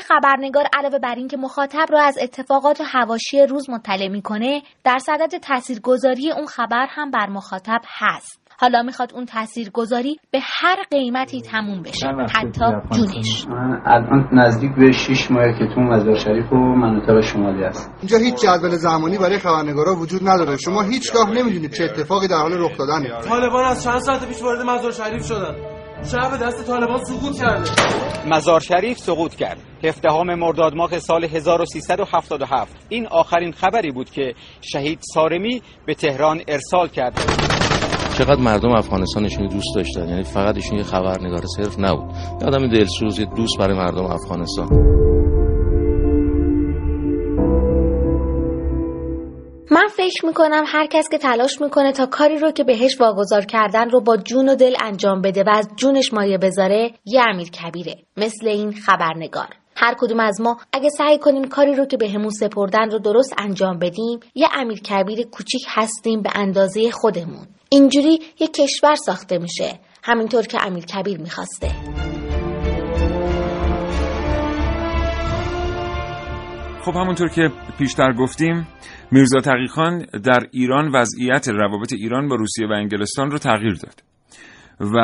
[0.08, 5.38] خبرنگار علاوه بر اینکه مخاطب رو از اتفاقات و حواشی روز مطلع می‌کنه در صدد
[5.38, 8.39] تاثیرگذاری اون خبر هم بر مخاطب هست.
[8.60, 12.06] حالا می‌خواد اون تاثیرگذاری به هر قیمتی تموم بشه.
[12.34, 13.46] حتی جونش.
[13.86, 18.34] الان نزدیک به 6 ماه که تو مزار شریف و مناطق شمالی است اینجا هیچ
[18.34, 20.56] جدول زمانی برای خبرنگارا وجود نداره.
[20.56, 23.20] شما هیچگاه نمی‌دونید چه اتفاقی در حال رخ دادنه.
[23.20, 25.54] طالبان از چند ساعت پیش وارد مزار شریف شدن.
[26.04, 27.70] شب دست طالبان سقوط کرده.
[28.26, 29.58] مزار شریف سقوط کرد.
[29.84, 36.88] هفدهم مرداد ماه سال 1377 این آخرین خبری بود که شهید سارمی به تهران ارسال
[36.88, 37.14] کرد
[38.20, 42.10] چقدر مردم افغانستانشون دوست داشتن؟ یعنی فقط ایشون یه خبرنگار صرف نبود.
[42.40, 44.68] یه آدم دلسوز یه دوست برای مردم افغانستان.
[49.96, 54.00] فکر می‌کنم هر کس که تلاش می‌کنه تا کاری رو که بهش واگذار کردن رو
[54.00, 58.48] با جون و دل انجام بده و از جونش مایه بذاره یه امیر کبیره مثل
[58.48, 59.48] این خبرنگار.
[59.76, 63.78] هر کدوم از ما اگه سعی کنیم کاری رو که بهمون سپردن رو درست انجام
[63.78, 67.46] بدیم یه امیر کبیر کوچیک هستیم به اندازه خودمون.
[67.72, 69.80] اینجوری یه کشور ساخته میشه.
[70.04, 71.68] همینطور که امیر کبیر می‌خواسته.
[76.84, 78.68] خب همونطور که پیشتر گفتیم
[79.10, 84.02] میرزا تقیخان در ایران وضعیت روابط ایران با روسیه و انگلستان رو تغییر داد
[84.80, 84.94] و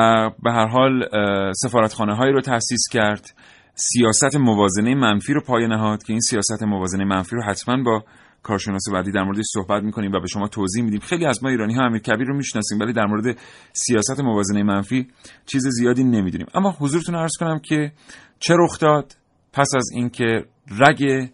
[0.42, 1.08] به هر حال
[1.52, 3.34] سفارتخانه هایی رو تأسیس کرد.
[3.74, 8.04] سیاست موازنه منفی رو پای نهاد که این سیاست موازنه منفی رو حتما با
[8.46, 11.00] کارشناس بعدی در موردش صحبت می‌کنیم و به شما توضیح میدیم.
[11.00, 13.38] خیلی از ما ایرانی ها امیر کبیر رو می‌شناسیم ولی در مورد
[13.72, 15.08] سیاست موازنه منفی
[15.46, 16.46] چیز زیادی نمی‌دونیم.
[16.54, 17.92] اما حضورتون عرض کنم که
[18.38, 19.16] چه رخ داد
[19.52, 20.44] پس از اینکه
[20.78, 21.28] رگ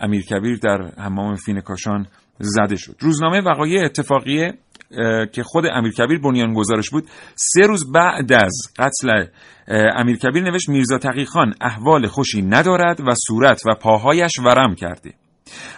[0.00, 2.06] امیر کبیر در حمام فین کاشان
[2.38, 2.96] زده شد.
[3.00, 4.58] روزنامه وقایع اتفاقیه
[5.32, 9.26] که خود امیرکبیر بنیان گذارش بود سه روز بعد از قتل
[9.68, 15.14] امیرکبیر نوشت میرزا تقیخان احوال خوشی ندارد و صورت و پاهایش ورم کرده.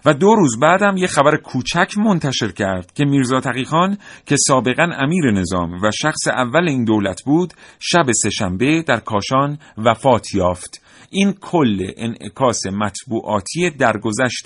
[0.05, 5.31] و دو روز بعدم یه خبر کوچک منتشر کرد که میرزا تقیخان که سابقا امیر
[5.31, 10.83] نظام و شخص اول این دولت بود شب سهشنبه در کاشان وفات یافت.
[11.11, 14.45] این کل انعکاس مطبوعاتی درگذشت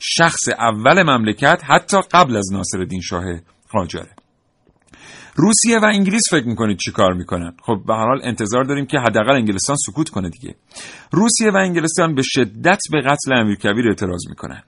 [0.00, 3.24] شخص اول مملکت حتی قبل از ناصرالدین شاه
[3.70, 4.21] قاجاره
[5.34, 8.98] روسیه و انگلیس فکر می‌کنید چی کار می‌کنن؟ خب به هر حال انتظار داریم که
[8.98, 10.54] حداقل انگلستان سکوت کنه دیگه.
[11.10, 14.62] روسیه و انگلستان به شدت به قتل امیرکبیر اعتراض می‌کنن.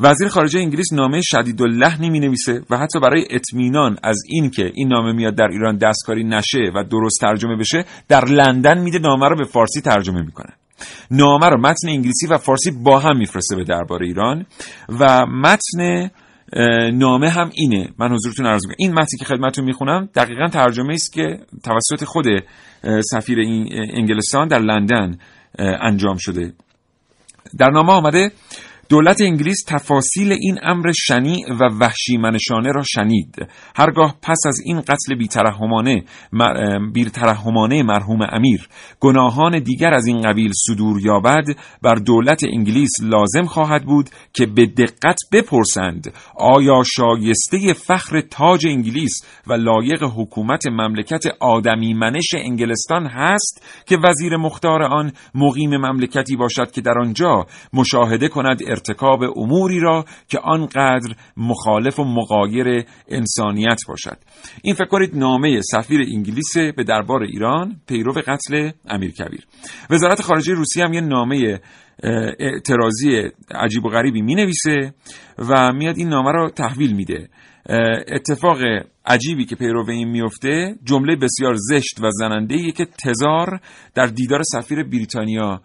[0.00, 4.70] وزیر خارجه انگلیس نامه شدید لحنی می نویسه و حتی برای اطمینان از این که
[4.74, 9.28] این نامه میاد در ایران دستکاری نشه و درست ترجمه بشه در لندن میده نامه
[9.28, 10.52] رو به فارسی ترجمه می‌کنن.
[11.10, 14.46] نامه رو متن انگلیسی و فارسی با هم میفرسته به دربار ایران
[15.00, 16.10] و متن
[16.92, 17.88] نامه هم اینه.
[17.98, 18.76] من حضورتون عرض می‌کنم.
[18.78, 22.26] این متنی که خدمتتون می‌خونم دقیقا ترجمه است که توسط خود
[23.12, 23.38] سفیر
[23.94, 25.18] انگلستان در لندن
[25.58, 26.52] انجام شده.
[27.58, 28.32] در نامه آمده
[28.88, 33.36] دولت انگلیس تفاصیل این امر شنیع و وحشی منشانه را شنید.
[33.76, 36.04] هرگاه پس از این قتل بیترحمانه
[36.92, 38.68] بیترحمانه مرحوم امیر
[39.00, 41.44] گناهان دیگر از این قبیل صدور یابد
[41.82, 49.22] بر دولت انگلیس لازم خواهد بود که به دقت بپرسند آیا شایسته فخر تاج انگلیس
[49.46, 56.70] و لایق حکومت مملکت آدمی منش انگلستان هست که وزیر مختار آن مقیم مملکتی باشد
[56.70, 64.18] که در آنجا مشاهده کند ارتکاب اموری را که آنقدر مخالف و مقایر انسانیت باشد.
[64.62, 69.46] این فکر کنید نامه سفیر انگلیس به دربار ایران پیرو قتل امیر کبیر.
[69.90, 71.60] وزارت خارجه روسیه هم یه نامه
[72.38, 74.94] اعتراضی عجیب و غریبی می نویسه
[75.38, 77.28] و میاد این نامه رو تحویل میده.
[78.08, 78.58] اتفاق
[79.06, 83.60] عجیبی که پیرو این میفته جمله بسیار زشت و زننده که تزار
[83.94, 85.60] در دیدار سفیر بریتانیا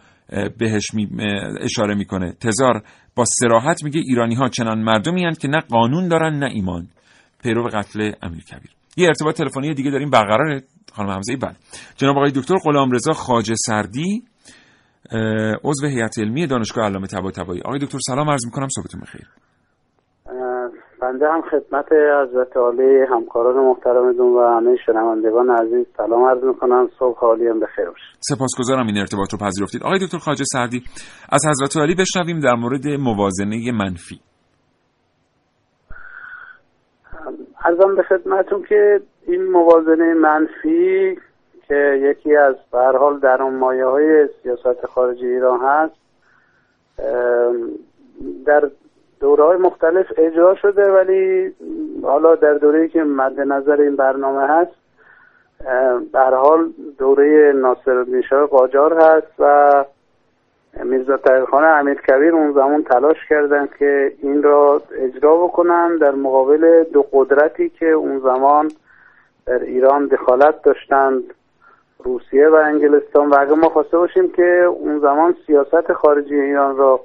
[0.57, 1.07] بهش می
[1.61, 2.33] اشاره می‌کنه.
[2.41, 2.83] تزار
[3.19, 6.87] با سراحت میگه ایرانی ها چنان مردمی هستند که نه قانون دارن نه ایمان.
[7.43, 8.71] پیرو قتل امیر کبیر.
[8.97, 10.61] یه ارتباط تلفنی دیگه داریم برقرار
[10.93, 11.55] خانم حمزه بله.
[11.97, 14.23] جناب آقای دکتر غلامرضا خواجه سردی
[15.63, 17.61] عضو هیئت علمی دانشگاه علامه طباطبایی.
[17.61, 19.27] آقای دکتر سلام عرض می‌کنم صبحتون بخیر.
[21.01, 26.89] بنده هم خدمت حضرت عالی همکاران محترمتون و همه شنوندگان عزیز سلام عرض می‌کنم.
[26.99, 28.05] صبح حالی هم بخیر باشه.
[28.19, 29.83] سپاسگزارم این ارتباط رو پذیرفتید.
[29.83, 30.83] آقای دکتر خواجه سردی
[31.31, 34.19] از حضرت عالی بشنویم در مورد موازنه منفی.
[37.65, 41.17] ارزم به خدمتون که این موازنه منفی
[41.67, 45.95] که یکی از به حال در اون مایه های سیاست خارجی ایران هست
[48.45, 48.69] در
[49.19, 51.53] دوره های مختلف اجرا شده ولی
[52.03, 54.71] حالا در دوره که مد نظر این برنامه هست
[56.13, 59.85] در حال دوره ناصر شاه قاجار هست و
[60.83, 66.83] میرزا تقیخان امیر کبیر اون زمان تلاش کردن که این را اجرا بکنن در مقابل
[66.83, 68.71] دو قدرتی که اون زمان
[69.45, 71.23] در ایران دخالت داشتند
[72.03, 73.29] روسیه و انگلستان.
[73.29, 76.99] و اگه ما خواسته باشیم که اون زمان سیاست خارجی ایران را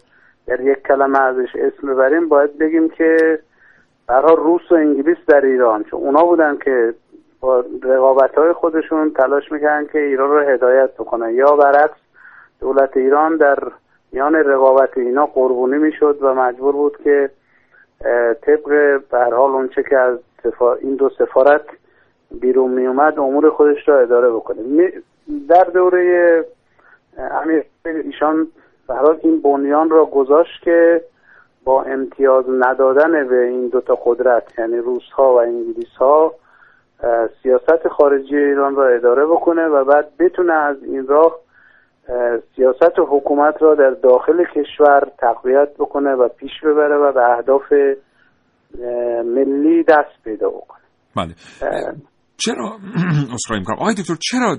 [0.47, 3.39] در یک کلمه ازش اسم ببریم باید بگیم که
[4.07, 6.95] برها روس و انگلیس در ایران چون اونا بودن که
[7.41, 11.35] با رقابت های خودشون تلاش می‌کنن که ایران رو هدایت بکنن.
[11.35, 11.99] یا برعکس
[12.61, 13.59] دولت ایران در
[14.13, 17.31] میان رقابت اینا قربونی می‌شد و مجبور بود که
[18.43, 20.19] طبق به حال اونچه که از
[20.81, 21.65] این دو سفارت
[22.41, 24.93] بیرون می اومد امور خودش را اداره بکنه.
[25.49, 26.45] در دوره
[27.19, 28.47] امیر ایشان
[28.89, 31.05] برای این بنیان را گذاشت که
[31.65, 36.35] با امتیاز ندادن به این دوتا قدرت یعنی روس ها و انگلیس ها
[37.43, 41.39] سیاست خارجی ایران را اداره بکنه و بعد بتونه از این راه
[42.57, 47.73] سیاست و حکومت را در داخل کشور تقویت بکنه و پیش ببره و به اهداف
[49.25, 50.81] ملی دست پیدا بکنه.
[51.17, 51.35] بله.
[52.37, 52.79] چرا؟
[53.35, 53.77] اصخایی می‌کنم.
[53.79, 54.57] آقای دکتر چرا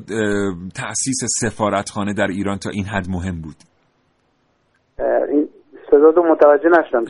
[0.75, 3.55] تأسیس سفارتخانه در ایران تا این حد مهم بود؟
[4.99, 5.49] این
[5.91, 7.05] صدا متوجه نشدم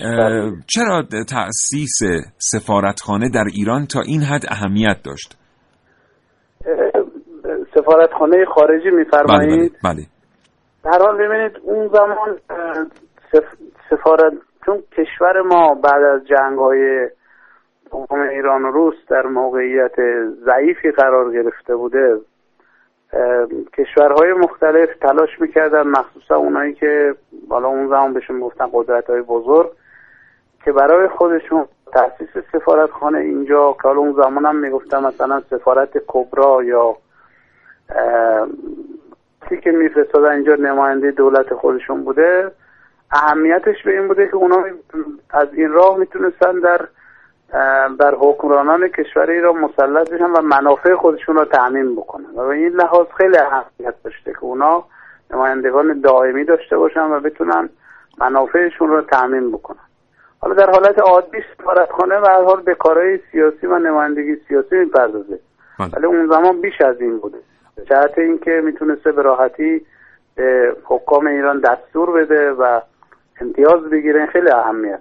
[0.68, 2.00] چرا تأسیس
[2.38, 5.38] سفارتخانه در ایران تا این حد اهمیت داشت؟
[7.76, 10.06] سفارتخانه خارجی میفرمایید؟ بله, بله.
[10.84, 12.40] در حال ببینید اون زمان
[13.90, 14.34] سفارت
[14.66, 17.10] چون کشور ما بعد از جنگ های
[18.32, 19.96] ایران و روس در موقعیت
[20.46, 22.18] ضعیفی قرار گرفته بوده
[23.78, 27.16] کشورهای مختلف تلاش می‌کردن مخصوصا اونایی که
[27.48, 29.72] بالا اون زمان بهشون گفتن قدرت های بزرگ
[30.66, 36.64] که برای خودشون تاسیس سفارتخانه اینجا که حالا اون زمان هم می‌گفتن مثلا سفارت کبرا
[36.64, 36.98] یا
[39.50, 42.52] چی که میفرستادن اینجا نماینده دولت خودشون بوده
[43.12, 44.64] اهمیتش به این بوده که اونا
[45.30, 46.88] از این راه می‌تونستن در
[48.00, 52.30] بر حکمرانان کشور ایران مسلط بشن و منافع خودشون رو تعمین بکنن.
[52.36, 54.84] و به این لحاظ خیلی اهمیت داشته که اونا
[55.32, 57.70] نمایندگان دائمی داشته باشن و بتونن
[58.18, 59.78] منافعشون رو تعمین بکنن.
[60.40, 65.40] حالا در حالت عادی سفارتخانه و هر حال به کارهای سیاسی و نمایندگی سیاسی می‌پردازه.
[65.80, 65.90] بله.
[65.94, 67.38] ولی اون زمان بیش از این بوده.
[67.90, 69.86] جهت اینکه می‌تونسته به راحتی
[70.36, 72.82] به حکام ایران دستور بده و
[73.42, 75.00] امتیاز بگیره خیلی اهمیت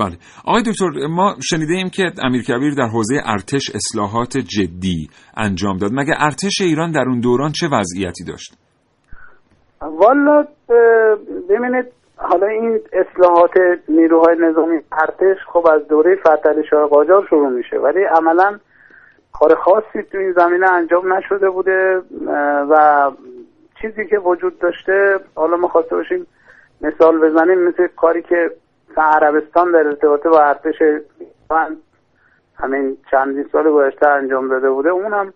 [0.00, 0.16] بله.
[0.44, 5.90] آقای دکتر ما شنیده ایم که امیر کبیر در حوزه ارتش اصلاحات جدی انجام داد.
[5.92, 8.54] مگه ارتش ایران در اون دوران چه وضعیتی داشت؟
[9.82, 10.44] والا
[11.48, 13.50] ببینید حالا این اصلاحات
[13.88, 18.58] نیروهای نظامی ارتش خب از دوره فتح شاه قاجار شروع میشه ولی عملا
[19.32, 22.02] کار خاصی تو این زمینه انجام نشده بوده
[22.70, 23.10] و
[23.82, 26.26] چیزی که وجود داشته حالا ما خواسته باشیم
[26.80, 28.50] مثال بزنیم مثل کاری که
[29.02, 30.82] عربستان در ارتباط با ارتش
[32.58, 35.32] همین چندین سال گذشته انجام داده بوده اونم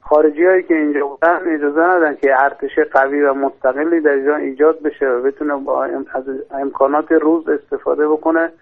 [0.00, 4.82] خارجی هایی که اینجا بودن اجازه ندن که ارتش قوی و مستقلی در ایران ایجاد
[4.82, 8.52] بشه و بتونه با از امکانات روز استفاده بکنه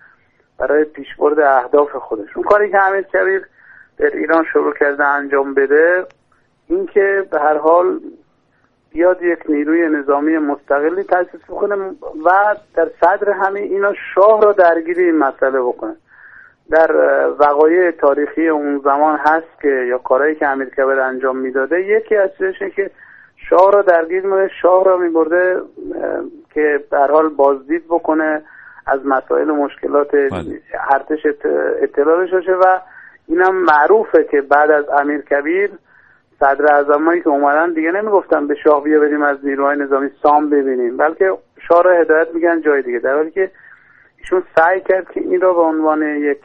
[0.59, 2.37] برای پیشبرد اهداف خودش.
[2.37, 3.47] اون کاری که امیر کبیر
[3.99, 6.07] در ایران شروع کرده انجام بده
[6.69, 8.01] اینکه به هر حال
[8.97, 11.77] بیاد یک نیروی نظامی مستقلی تاسیس بکنه
[12.25, 15.97] و در صدر همه اینا شاه را درگیری این مسئله بکنه
[16.71, 16.91] در
[17.39, 22.31] وقایع تاریخی اون زمان هست که یا کارهایی که امیر کبیر انجام می‌داده یکی از
[22.39, 22.91] چیزش که
[23.51, 25.61] شاه را درگیر میده شاه را میبرده
[26.55, 28.43] که در حال بازدید بکنه
[28.87, 30.61] از مسائل و مشکلات بله.
[30.91, 31.27] ارتش
[31.83, 32.79] اطلاع بشه و
[33.29, 35.71] اینم معروفه که بعد از امیر کبیر
[36.41, 40.97] صدر اعظمایی که اومدن دیگه نمی‌گفتن به شاه بیا بریم از نیروهای نظامی سام ببینیم.
[40.97, 41.24] بلکه
[41.68, 42.99] شاه را هدایت میگن جای دیگه.
[42.99, 43.51] در حالی که
[44.18, 46.39] ایشون سعی کرد که این را به عنوان یک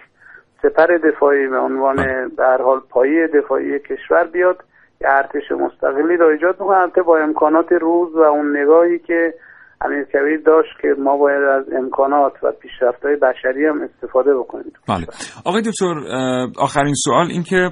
[0.61, 4.57] سپر دفاعی به عنوان در حال پایی دفاعی کشور بیاد
[5.01, 6.77] یه ارتش مستقلی را ایجاد بکنه.
[6.77, 9.33] البته با امکانات روز و اون نگاهی که
[9.81, 14.73] امیر کبیر داشت که ما باید از امکانات و پیشرفت‌های بشری هم استفاده بکنیم.
[14.87, 15.07] بله.
[15.45, 15.93] آقای دکتر
[16.59, 17.69] آخرین سوال این که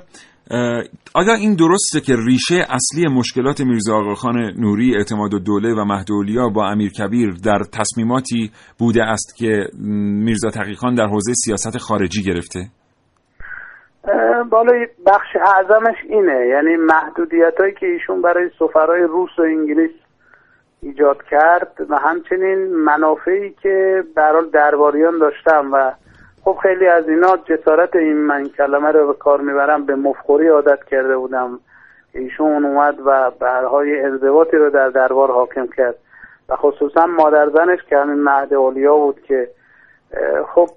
[1.14, 6.50] آیا این درسته که ریشه اصلی مشکلات میرزا آقاخان نوری اعتماد و دوله و مهدولیا
[6.50, 9.68] با امیر کبیر در تصمیماتی بوده است که
[10.26, 12.60] میرزا تقیخان در حوزه سیاست خارجی گرفته؟
[14.50, 14.72] بالا
[15.06, 19.92] بخش اعظمش اینه یعنی محدودیت هایی که ایشون برای سفرهای روس و انگلیس
[20.82, 25.92] ایجاد کرد و همچنین منافعی که برال درباریان داشتن و
[26.50, 30.84] خب خیلی از اینا جسارت این من کلمه رو به کار می‌برم به مفخوری عادت
[30.84, 31.60] کرده بودم.
[32.14, 35.96] ایشون اومد و برهای ارتباطی رو در دربار حاکم کرد.
[36.50, 39.50] و خصوصا مادر زنش که همین مهد اولیا بود که
[40.54, 40.70] خب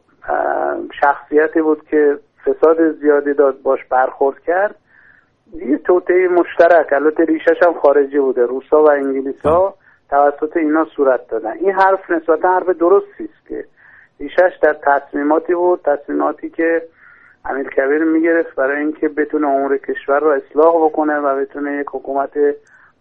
[1.01, 4.75] شخصیتی بود که فساد زیادی داد باش برخورد کرد.
[5.53, 9.75] یه توطعه مشترک البته ریشش هم خارجی بوده روسا و انگلیس ها
[10.11, 11.53] توسط اینا صورت دادن.
[11.53, 13.65] این حرف نسبتا حرف درستی است که
[14.23, 16.83] ریشش در تصمیماتی بود تصمیماتی که
[17.45, 22.31] امیر کبیر می‌گرفت برای اینکه بتونه امور کشور رو اصلاح بکنه و بتونه یک حکومت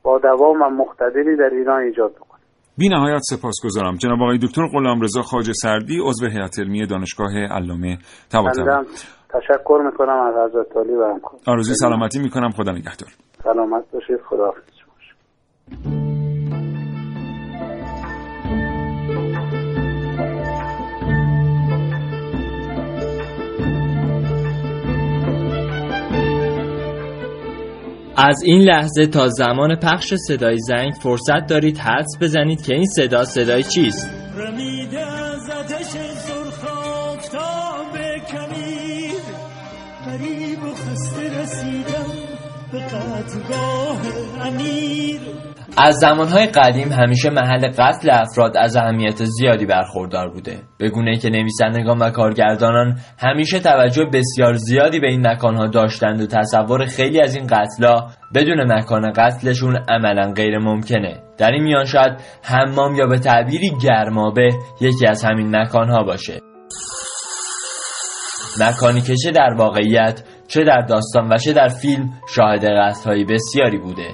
[0.04, 2.42] با دوام و مقتدری در ایران ایجاد بکنه.
[2.78, 3.96] بی نهایت سپاسگزارم.
[3.96, 7.98] جناب آقای دکتر غلامرضا خواجه سردی عضو هیئت علمی دانشگاه علامه
[8.32, 8.88] طباطبایی
[9.30, 12.50] تشکر می‌کنم از حضرت علی و همکار آرزوی سلامتی می‌کنم.
[12.50, 13.10] خدا نگهدار.
[13.44, 14.20] سلامت باشید.
[14.30, 14.72] خدا حافظ
[28.24, 33.26] از این لحظه تا زمان پخش صدای زنگ فرصت دارید حدس بزنید که این صدا
[33.26, 34.10] صدای چیست.
[34.38, 37.98] رمیده از آتش سرخافتاب
[38.32, 39.22] کمیر
[40.06, 42.06] غریب و خسته رسیدم
[42.72, 44.02] به قتلگاه
[44.42, 45.22] امیر.
[45.84, 50.60] از زمانهای قدیم همیشه محل قتل افراد از اهمیت زیادی برخوردار بوده.
[50.78, 56.28] به گونه که نویسندگان و کارگردانان همیشه توجه بسیار زیادی به این مکانها داشتند و
[56.28, 61.24] تصور خیلی از این قتلا بدون مکان قتلشون عملا غیر ممکنه.
[61.38, 64.50] در این میان شاید حمام یا به تعبیری گرمابه
[64.82, 66.40] یکی از همین مکانها باشه.
[68.62, 73.78] مکانی که چه در واقعیت چه در داستان و چه در فیلم شاهد قتلهای بسیاری
[73.78, 74.08] بوده.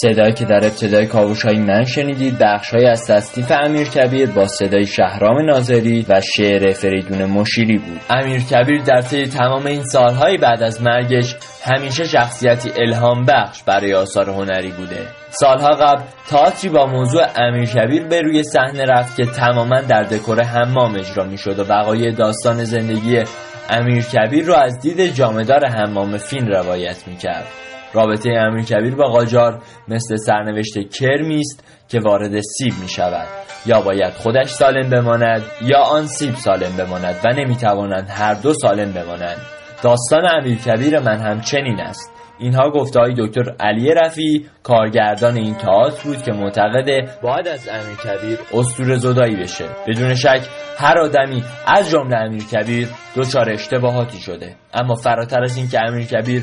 [0.00, 4.46] صدایی که در ابتدای کاوش های من شنیدید بخش های از تصدیف امیر کبیر با
[4.46, 8.00] صدای شهرام ناظری و شعر فریدون مشیری بود.
[8.10, 13.94] امیر کبیر در طی تمام این سالهای بعد از مرگش همیشه شخصیتی الهام بخش برای
[13.94, 15.06] آثار هنری بوده.
[15.30, 20.42] سالها قبل تئاتری با موضوع امیر کبیر به روی صحنه رفت که تماما در دکور
[20.42, 23.24] حمام اجرا می‌شد و وقایع داستان زندگی
[23.70, 27.65] امیر کبیر را از دید جامدار حمام فین روایت می‌کرد.
[27.92, 33.26] رابطه امیر کبیر با قاجار مثل سرنوشت کرمی است که وارد سیب می شود
[33.66, 38.92] یا باید خودش سالم بماند یا آن سیب سالم بماند و نمی‌توانند هر دو سالم
[38.92, 39.38] بمانند.
[39.82, 42.12] داستان امیر کبیر من هم چنین است.
[42.38, 47.96] اینها گفته های دکتر علی رفی کارگردان این تئاتر بود که معتقده باید از امیر
[47.96, 49.64] کبیر اسطوره زدایی بشه.
[49.86, 50.40] بدون شک
[50.78, 54.56] هر آدمی از جمله امیر کبیر دچار اشتباهاتی شده.
[54.74, 56.42] اما فراتر از این که امیر کبیر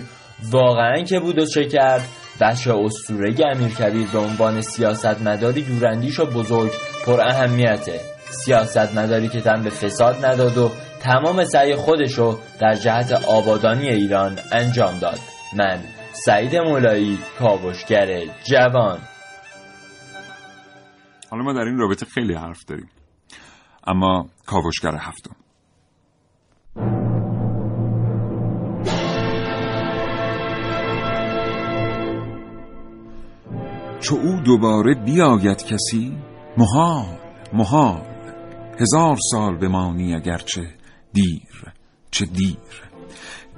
[0.52, 2.02] واقعا که بود و چه کرد؟
[2.42, 6.72] بچه اسطوره امیر کبیر به عنوان سیاست مداری دوراندیش و بزرگ
[7.06, 8.00] پر اهمیته.
[8.26, 10.72] سیاست مداری که تن به فساد نداد و
[11.02, 15.20] تمام سعی خودشو در جهت آبادانی ایران انجام داد.
[15.58, 15.80] من
[16.12, 19.00] سعید مولایی کاوشگر جوان.
[21.32, 22.90] حالا ما در این رابطه خیلی حرف داریم.
[23.88, 25.36] اما کاوشگر هفتم.
[34.04, 36.18] چو او دوباره بیاید کسی؟
[36.58, 37.18] محال
[37.54, 38.02] محال.
[38.80, 40.62] هزار سال بمانی اگرچه
[41.14, 41.74] دیر
[42.12, 42.83] چه دیر.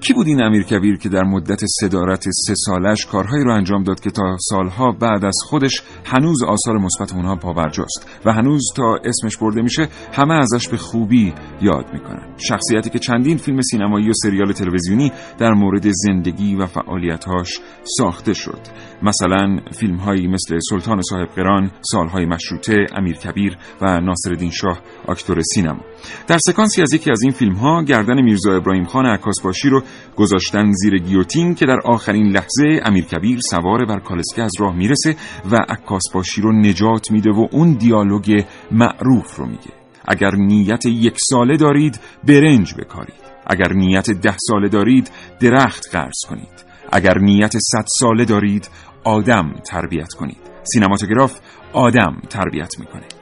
[0.02, 4.00] کی بود این امیر کبیر که در مدت صدارت سه سالش کارهایی رو انجام داد
[4.00, 9.38] که تا سالها بعد از خودش هنوز آثار مثبت اونها پاورجاست و هنوز تا اسمش
[9.38, 12.36] برده میشه همه ازش به خوبی یاد می‌کنن.
[12.38, 17.60] شخصیتی که چندین فیلم سینمایی و سریال تلویزیونی در مورد زندگی و فعالیتهاش
[17.98, 18.60] ساخته شد.
[19.04, 24.80] مثلا فیلم هایی مثل سلطان صاحب قران سالهای مشروطه امیر کبیر و ناصرالدین شاه
[25.10, 25.82] اکتور سینما.
[26.28, 29.82] در سکانسی از یکی از این فیلم ها گردن میرزا ابراهیم خان عکاسباشی رو
[30.16, 35.16] گذاشتن زیر گیوتین که در آخرین لحظه امیر کبیر سوار بر کالسکه از راه می‌رسه
[35.52, 39.72] و عکاسباشی رو نجات میده و اون دیالوگ معروف رو میگه.
[40.08, 43.26] اگر نیت یک ساله دارید برنج بکارید.
[43.48, 46.66] اگر نیت ده ساله دارید درخت قرض کنید.
[46.92, 48.70] اگر نیت صد ساله دارید
[49.04, 50.38] آدم تربیت کنید.
[50.64, 51.40] سینماتوگراف
[51.74, 53.15] آدم تربیت می‌کنه.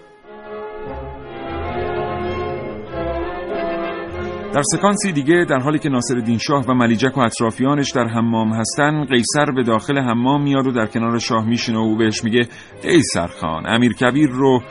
[4.54, 9.06] در سکانسی دیگه در حالی که ناصر شاه و ملیجک و اطرافیانش در حمام هستن
[9.06, 12.48] قیصر به داخل حمام میاد و در کنار شاه میشینه و بهش میگه
[12.84, 14.62] قیصر خان امیر کبیر رو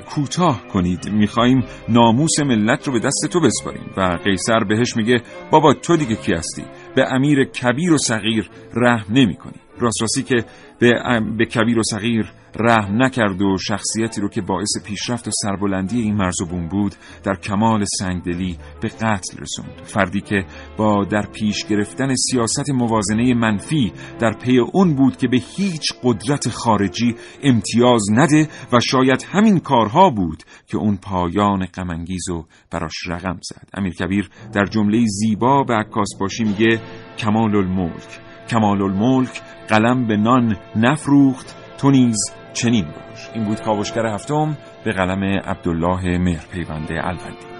[0.00, 3.90] کوتاه کنید میخواییم ناموس ملت رو به دست تو بسپاریم.
[3.96, 9.06] و قیصر بهش میگه بابا تو دیگه کی هستی؟ به امیر کبیر و صغیر رحم
[9.10, 10.44] نمی کنی راست راستی که
[10.78, 10.92] به,
[11.38, 16.16] به کبیر و صغیر رحم نکرد و شخصیتی رو که باعث پیشرفت و سربلندی این
[16.16, 19.82] مرز و بوم بود در کمال سنگدلی به قتل رسوند.
[19.84, 20.44] فردی که
[20.76, 26.48] با در پیش گرفتن سیاست موازنه منفی در پی اون بود که به هیچ قدرت
[26.48, 33.38] خارجی امتیاز نده و شاید همین کارها بود که اون پایان غمانگیز و براش رقم
[33.42, 33.68] زد.
[33.74, 36.80] امیر کبیر در جمله زیبا به عکاس باشی میگه
[37.18, 38.20] کمال الملک.
[38.48, 42.16] کمال الملک قلم به نان نفروخت تو نیز
[42.52, 43.30] چنین باش.
[43.34, 47.50] این بود کاوشگر هفتم به قلم عبدالله مهرپیونده الوندی.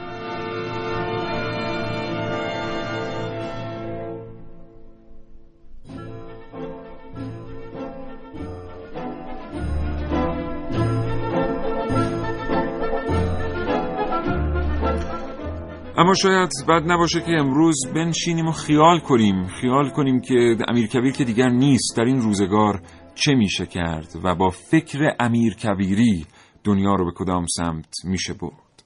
[16.01, 19.47] اما شاید بد نباشه که امروز بنشینیم و خیال کنیم.
[19.47, 21.97] خیال کنیم که امیر کبیر که دیگر نیست.
[21.97, 22.81] در این روزگار
[23.21, 26.27] چه میشه کرد و با فکر امیر کبیری
[26.65, 28.83] دنیا رو به کدام سمت میشه برد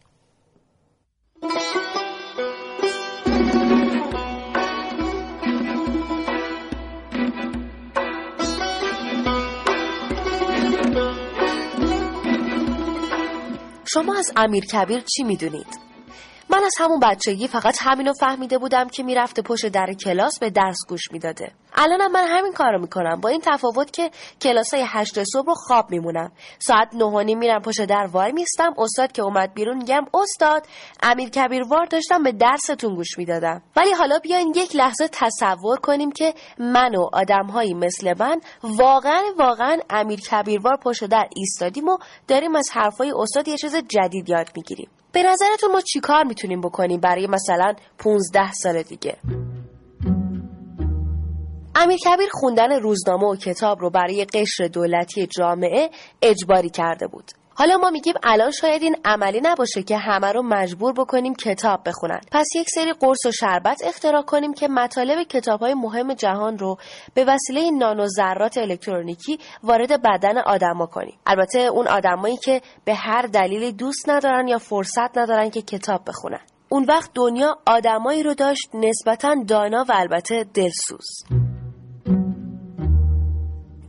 [13.94, 15.93] شما از امیر کبیر چی می‌دونید؟
[16.54, 20.76] من از همون بچگی فقط همینو فهمیده بودم که می‌رفته پشت در کلاس به درس
[20.88, 21.52] گوش می‌داده.
[21.74, 23.20] الانم من همین کارو می‌کنم.
[23.20, 26.32] با این تفاوت که کلاس های هشت صبح رو خواب میمونم.
[26.58, 28.74] ساعت نه و نیم میرم پشت در وای میستم.
[28.78, 30.66] استاد که اومد بیرون میگم استاد
[31.02, 33.62] امیر کبیروار داشتم به درستون گوش می‌دادم.
[33.76, 39.78] ولی حالا بیاین یک لحظه تصور کنیم که من و آدمهایی مثل من واقعا واقعا
[39.90, 41.98] امیر کبیروار پشت در ایستادیم و
[42.28, 44.88] داریم از حرفای استاد یه چیز جدید یاد می‌گیریم.
[45.14, 49.16] به نظرتون ما چیکار می‌تونیم بکنیم برای مثلا 15 سال دیگه؟
[51.74, 55.90] امیر کبیر خوندن روزنامه و کتاب رو برای قشر دولتی جامعه
[56.22, 57.30] اجباری کرده بود.
[57.56, 62.20] حالا ما میگیم الان شاید این عملی نباشه که همه رو مجبور بکنیم کتاب بخونن.
[62.32, 66.78] پس یک سری قرص و شربت اختراع کنیم که مطالب کتاب های مهم جهان رو
[67.14, 71.18] به وسیله نانو ذرات الکترونیکی وارد بدن آدما کنیم.
[71.26, 76.40] البته اون آدمایی که به هر دلیلی دوست ندارن یا فرصت ندارن که کتاب بخونن.
[76.68, 81.43] اون وقت دنیا آدمایی رو داشت نسبتا دانا و البته دلسوز.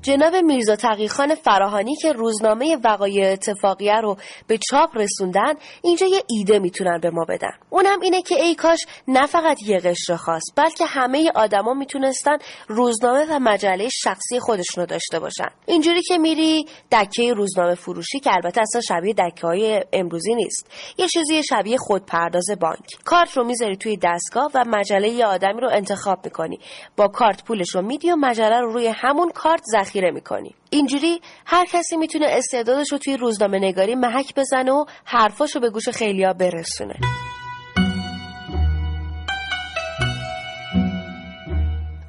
[0.05, 5.53] جناب میرزا تقیخان فراهانی که روزنامه وقایع اتفاقیه رو به چاپ رسوندن
[5.83, 7.51] اینجا یه ایده می‌تونن به ما بدن.
[7.69, 12.37] اونم اینه که ای کاش نه فقط یه قشر خاص بلکه همه آدما می‌تونستن
[12.67, 15.49] روزنامه و مجله شخصی خودشون رو داشته باشن.
[15.65, 20.71] اینجوری که میری دکه روزنامه فروشی که البته اصلا شبیه دکه های امروزی نیست.
[20.97, 22.85] یه چیزی شبیه خودپرداز بانک.
[23.05, 26.59] کارت رو می‌ذاری توی دستگاه و مجله یه آدمی رو انتخاب می‌کنی.
[26.97, 30.55] با کارت پولش رو میدی و مجله رو روی همون کارت ذخیره می‌کنی.
[30.69, 35.69] اینجوری هر کسی می‌تونه استعدادش رو توی روزنامه نگاری محک بزنه و حرفاش رو به
[35.69, 36.95] گوش خیلیا برسونه.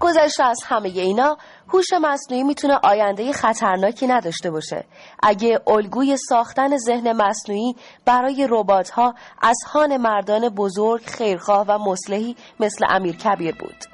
[0.00, 1.36] گذشته از همه اینا
[1.68, 4.84] هوش مصنوعی می‌تونه آینده خطرناکی نداشته باشه.
[5.22, 7.74] اگه الگوی ساختن ذهن مصنوعی
[8.04, 13.84] برای ربات ها از هان مردان بزرگ خیرخواه و مصلحی مثل امیر کبیر بود.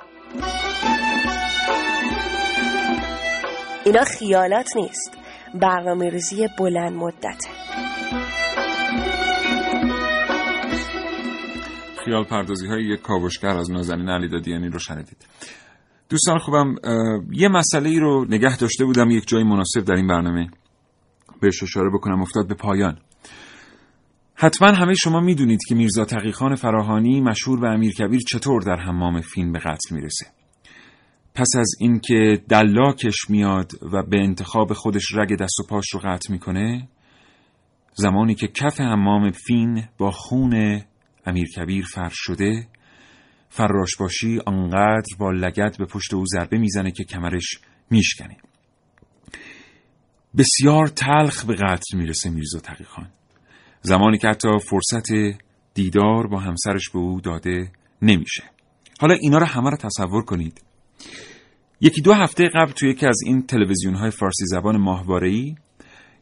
[3.84, 5.18] اینا خیالات نیست.
[5.54, 7.48] برنامه ریزی بلند مدته.
[12.04, 15.26] خیال پردازی های یک کاوشگر از نازنین علی دادیانی رو شنیدید.
[16.08, 16.74] دوستان خوبم
[17.32, 20.50] یه مسئله ای رو نگه داشته بودم یک جای مناسب در این برنامه
[21.40, 22.98] بهش اشاره بکنم افتاد به پایان.
[24.34, 29.20] حتما همه شما می‌دونید که میرزا تقیخان فراهانی مشهور به امیر کبیر چطور در حمام
[29.20, 30.26] فین به قتل می‌رسه.
[31.34, 36.32] پس از اینکه دلاکش میاد و به انتخاب خودش رگ دست و پاش رو قطع
[36.32, 36.88] می‌کنه
[37.94, 40.82] زمانی که کف حمام فین با خون
[41.26, 42.68] امیر کبیر فرش شده
[43.48, 47.60] فراش باشی آنقدر با لگت به پشت او ضربه می‌زنه که کمرش
[47.90, 48.36] میشکنه.
[50.38, 53.10] بسیار تلخ به قتل می‌رسه میرزا تقیخان
[53.82, 55.12] زمانی که حتی فرصت
[55.74, 57.72] دیدار با همسرش به او داده
[58.02, 58.42] نمیشه.
[59.00, 60.62] حالا اینا رو همه رو تصور کنید.
[61.80, 65.54] یکی دو هفته قبل توی یکی از این تلویزیون های فارسی زبان ماهواره‌ای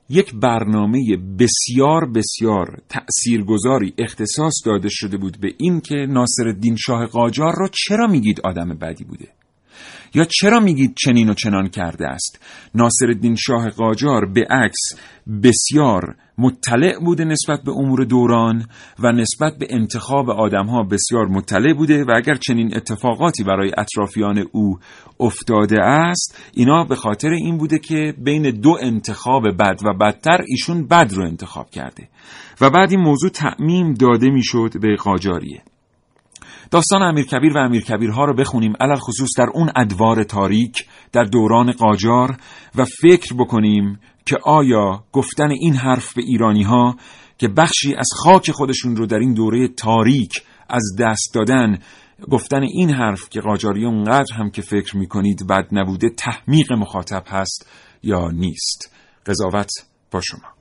[0.09, 7.07] یک برنامه بسیار بسیار تأثیرگذاری اختصاص داده شده بود به این که ناصر الدین شاه
[7.07, 9.29] قاجار را چرا میگید آدم بدی بوده؟
[10.15, 12.45] یا چرا میگید چنین و چنان کرده است؟
[12.75, 15.01] ناصر الدین شاه قاجار به عکس
[15.43, 18.67] بسیار مطلع بوده نسبت به امور دوران
[18.99, 24.79] و نسبت به انتخاب آدمها بسیار مطلع بوده و اگر چنین اتفاقاتی برای اطرافیان او
[25.21, 30.87] افتاده است اینا به خاطر این بوده که بین دو انتخاب بد و بدتر ایشون
[30.87, 32.09] بد رو انتخاب کرده.
[32.61, 35.63] و بعد این موضوع تعمیم داده می‌شد به قاجاریه.
[36.71, 42.37] داستان امیرکبیر و امیرکبیرها رو بخونیم علل خصوص در اون ادوار تاریک در دوران قاجار
[42.75, 46.97] و فکر بکنیم که آیا گفتن این حرف به ایرانی ها
[47.39, 50.33] که بخشی از خاک خودشون رو در این دوره تاریک
[50.69, 51.79] از دست دادن
[52.31, 57.71] گفتن این حرف که قاجاری اونقدر هم که فکر می‌کنید بد نبوده تحمیق مخاطب هست
[58.03, 58.95] یا نیست؟
[59.27, 59.71] قضاوت
[60.11, 60.60] با شما.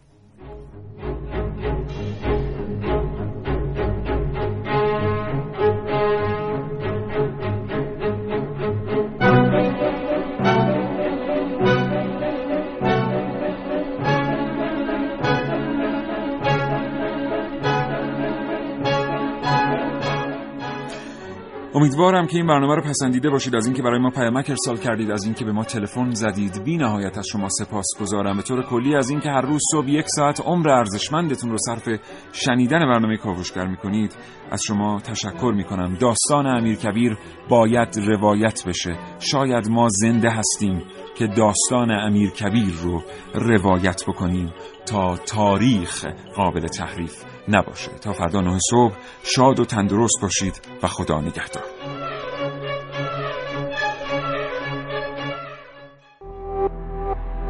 [21.79, 25.23] امیدوارم که این برنامه رو پسندیده باشید از اینکه برای ما پیامک ارسال کردید از
[25.23, 26.63] اینکه به ما تلفن زدید.
[26.63, 30.05] بی نهایت از شما سپاس گذارم به طور کلی از اینکه هر روز صبح یک
[30.07, 31.99] ساعت عمر ارزشمندتون رو صرف
[32.31, 34.15] شنیدن برنامه کاوشگر می‌کنید
[34.51, 35.93] از شما تشکر می‌کنم.
[35.99, 37.17] داستان امیر کبیر
[37.49, 38.95] باید روایت بشه.
[39.19, 40.83] شاید ما زنده هستیم
[41.15, 43.03] که داستان امیر کبیر رو
[43.33, 44.53] روایت بکنیم.
[44.89, 47.91] تا تاریخ قابل تحریف نباشه.
[47.91, 51.63] تا فردا نه صبح شاد و تندرست باشید و خدا نگهدار.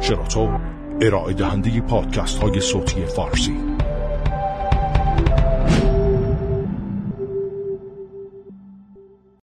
[0.00, 0.58] شراطو
[1.02, 3.56] ارائه دهنده پادکست های صوتی فارسی.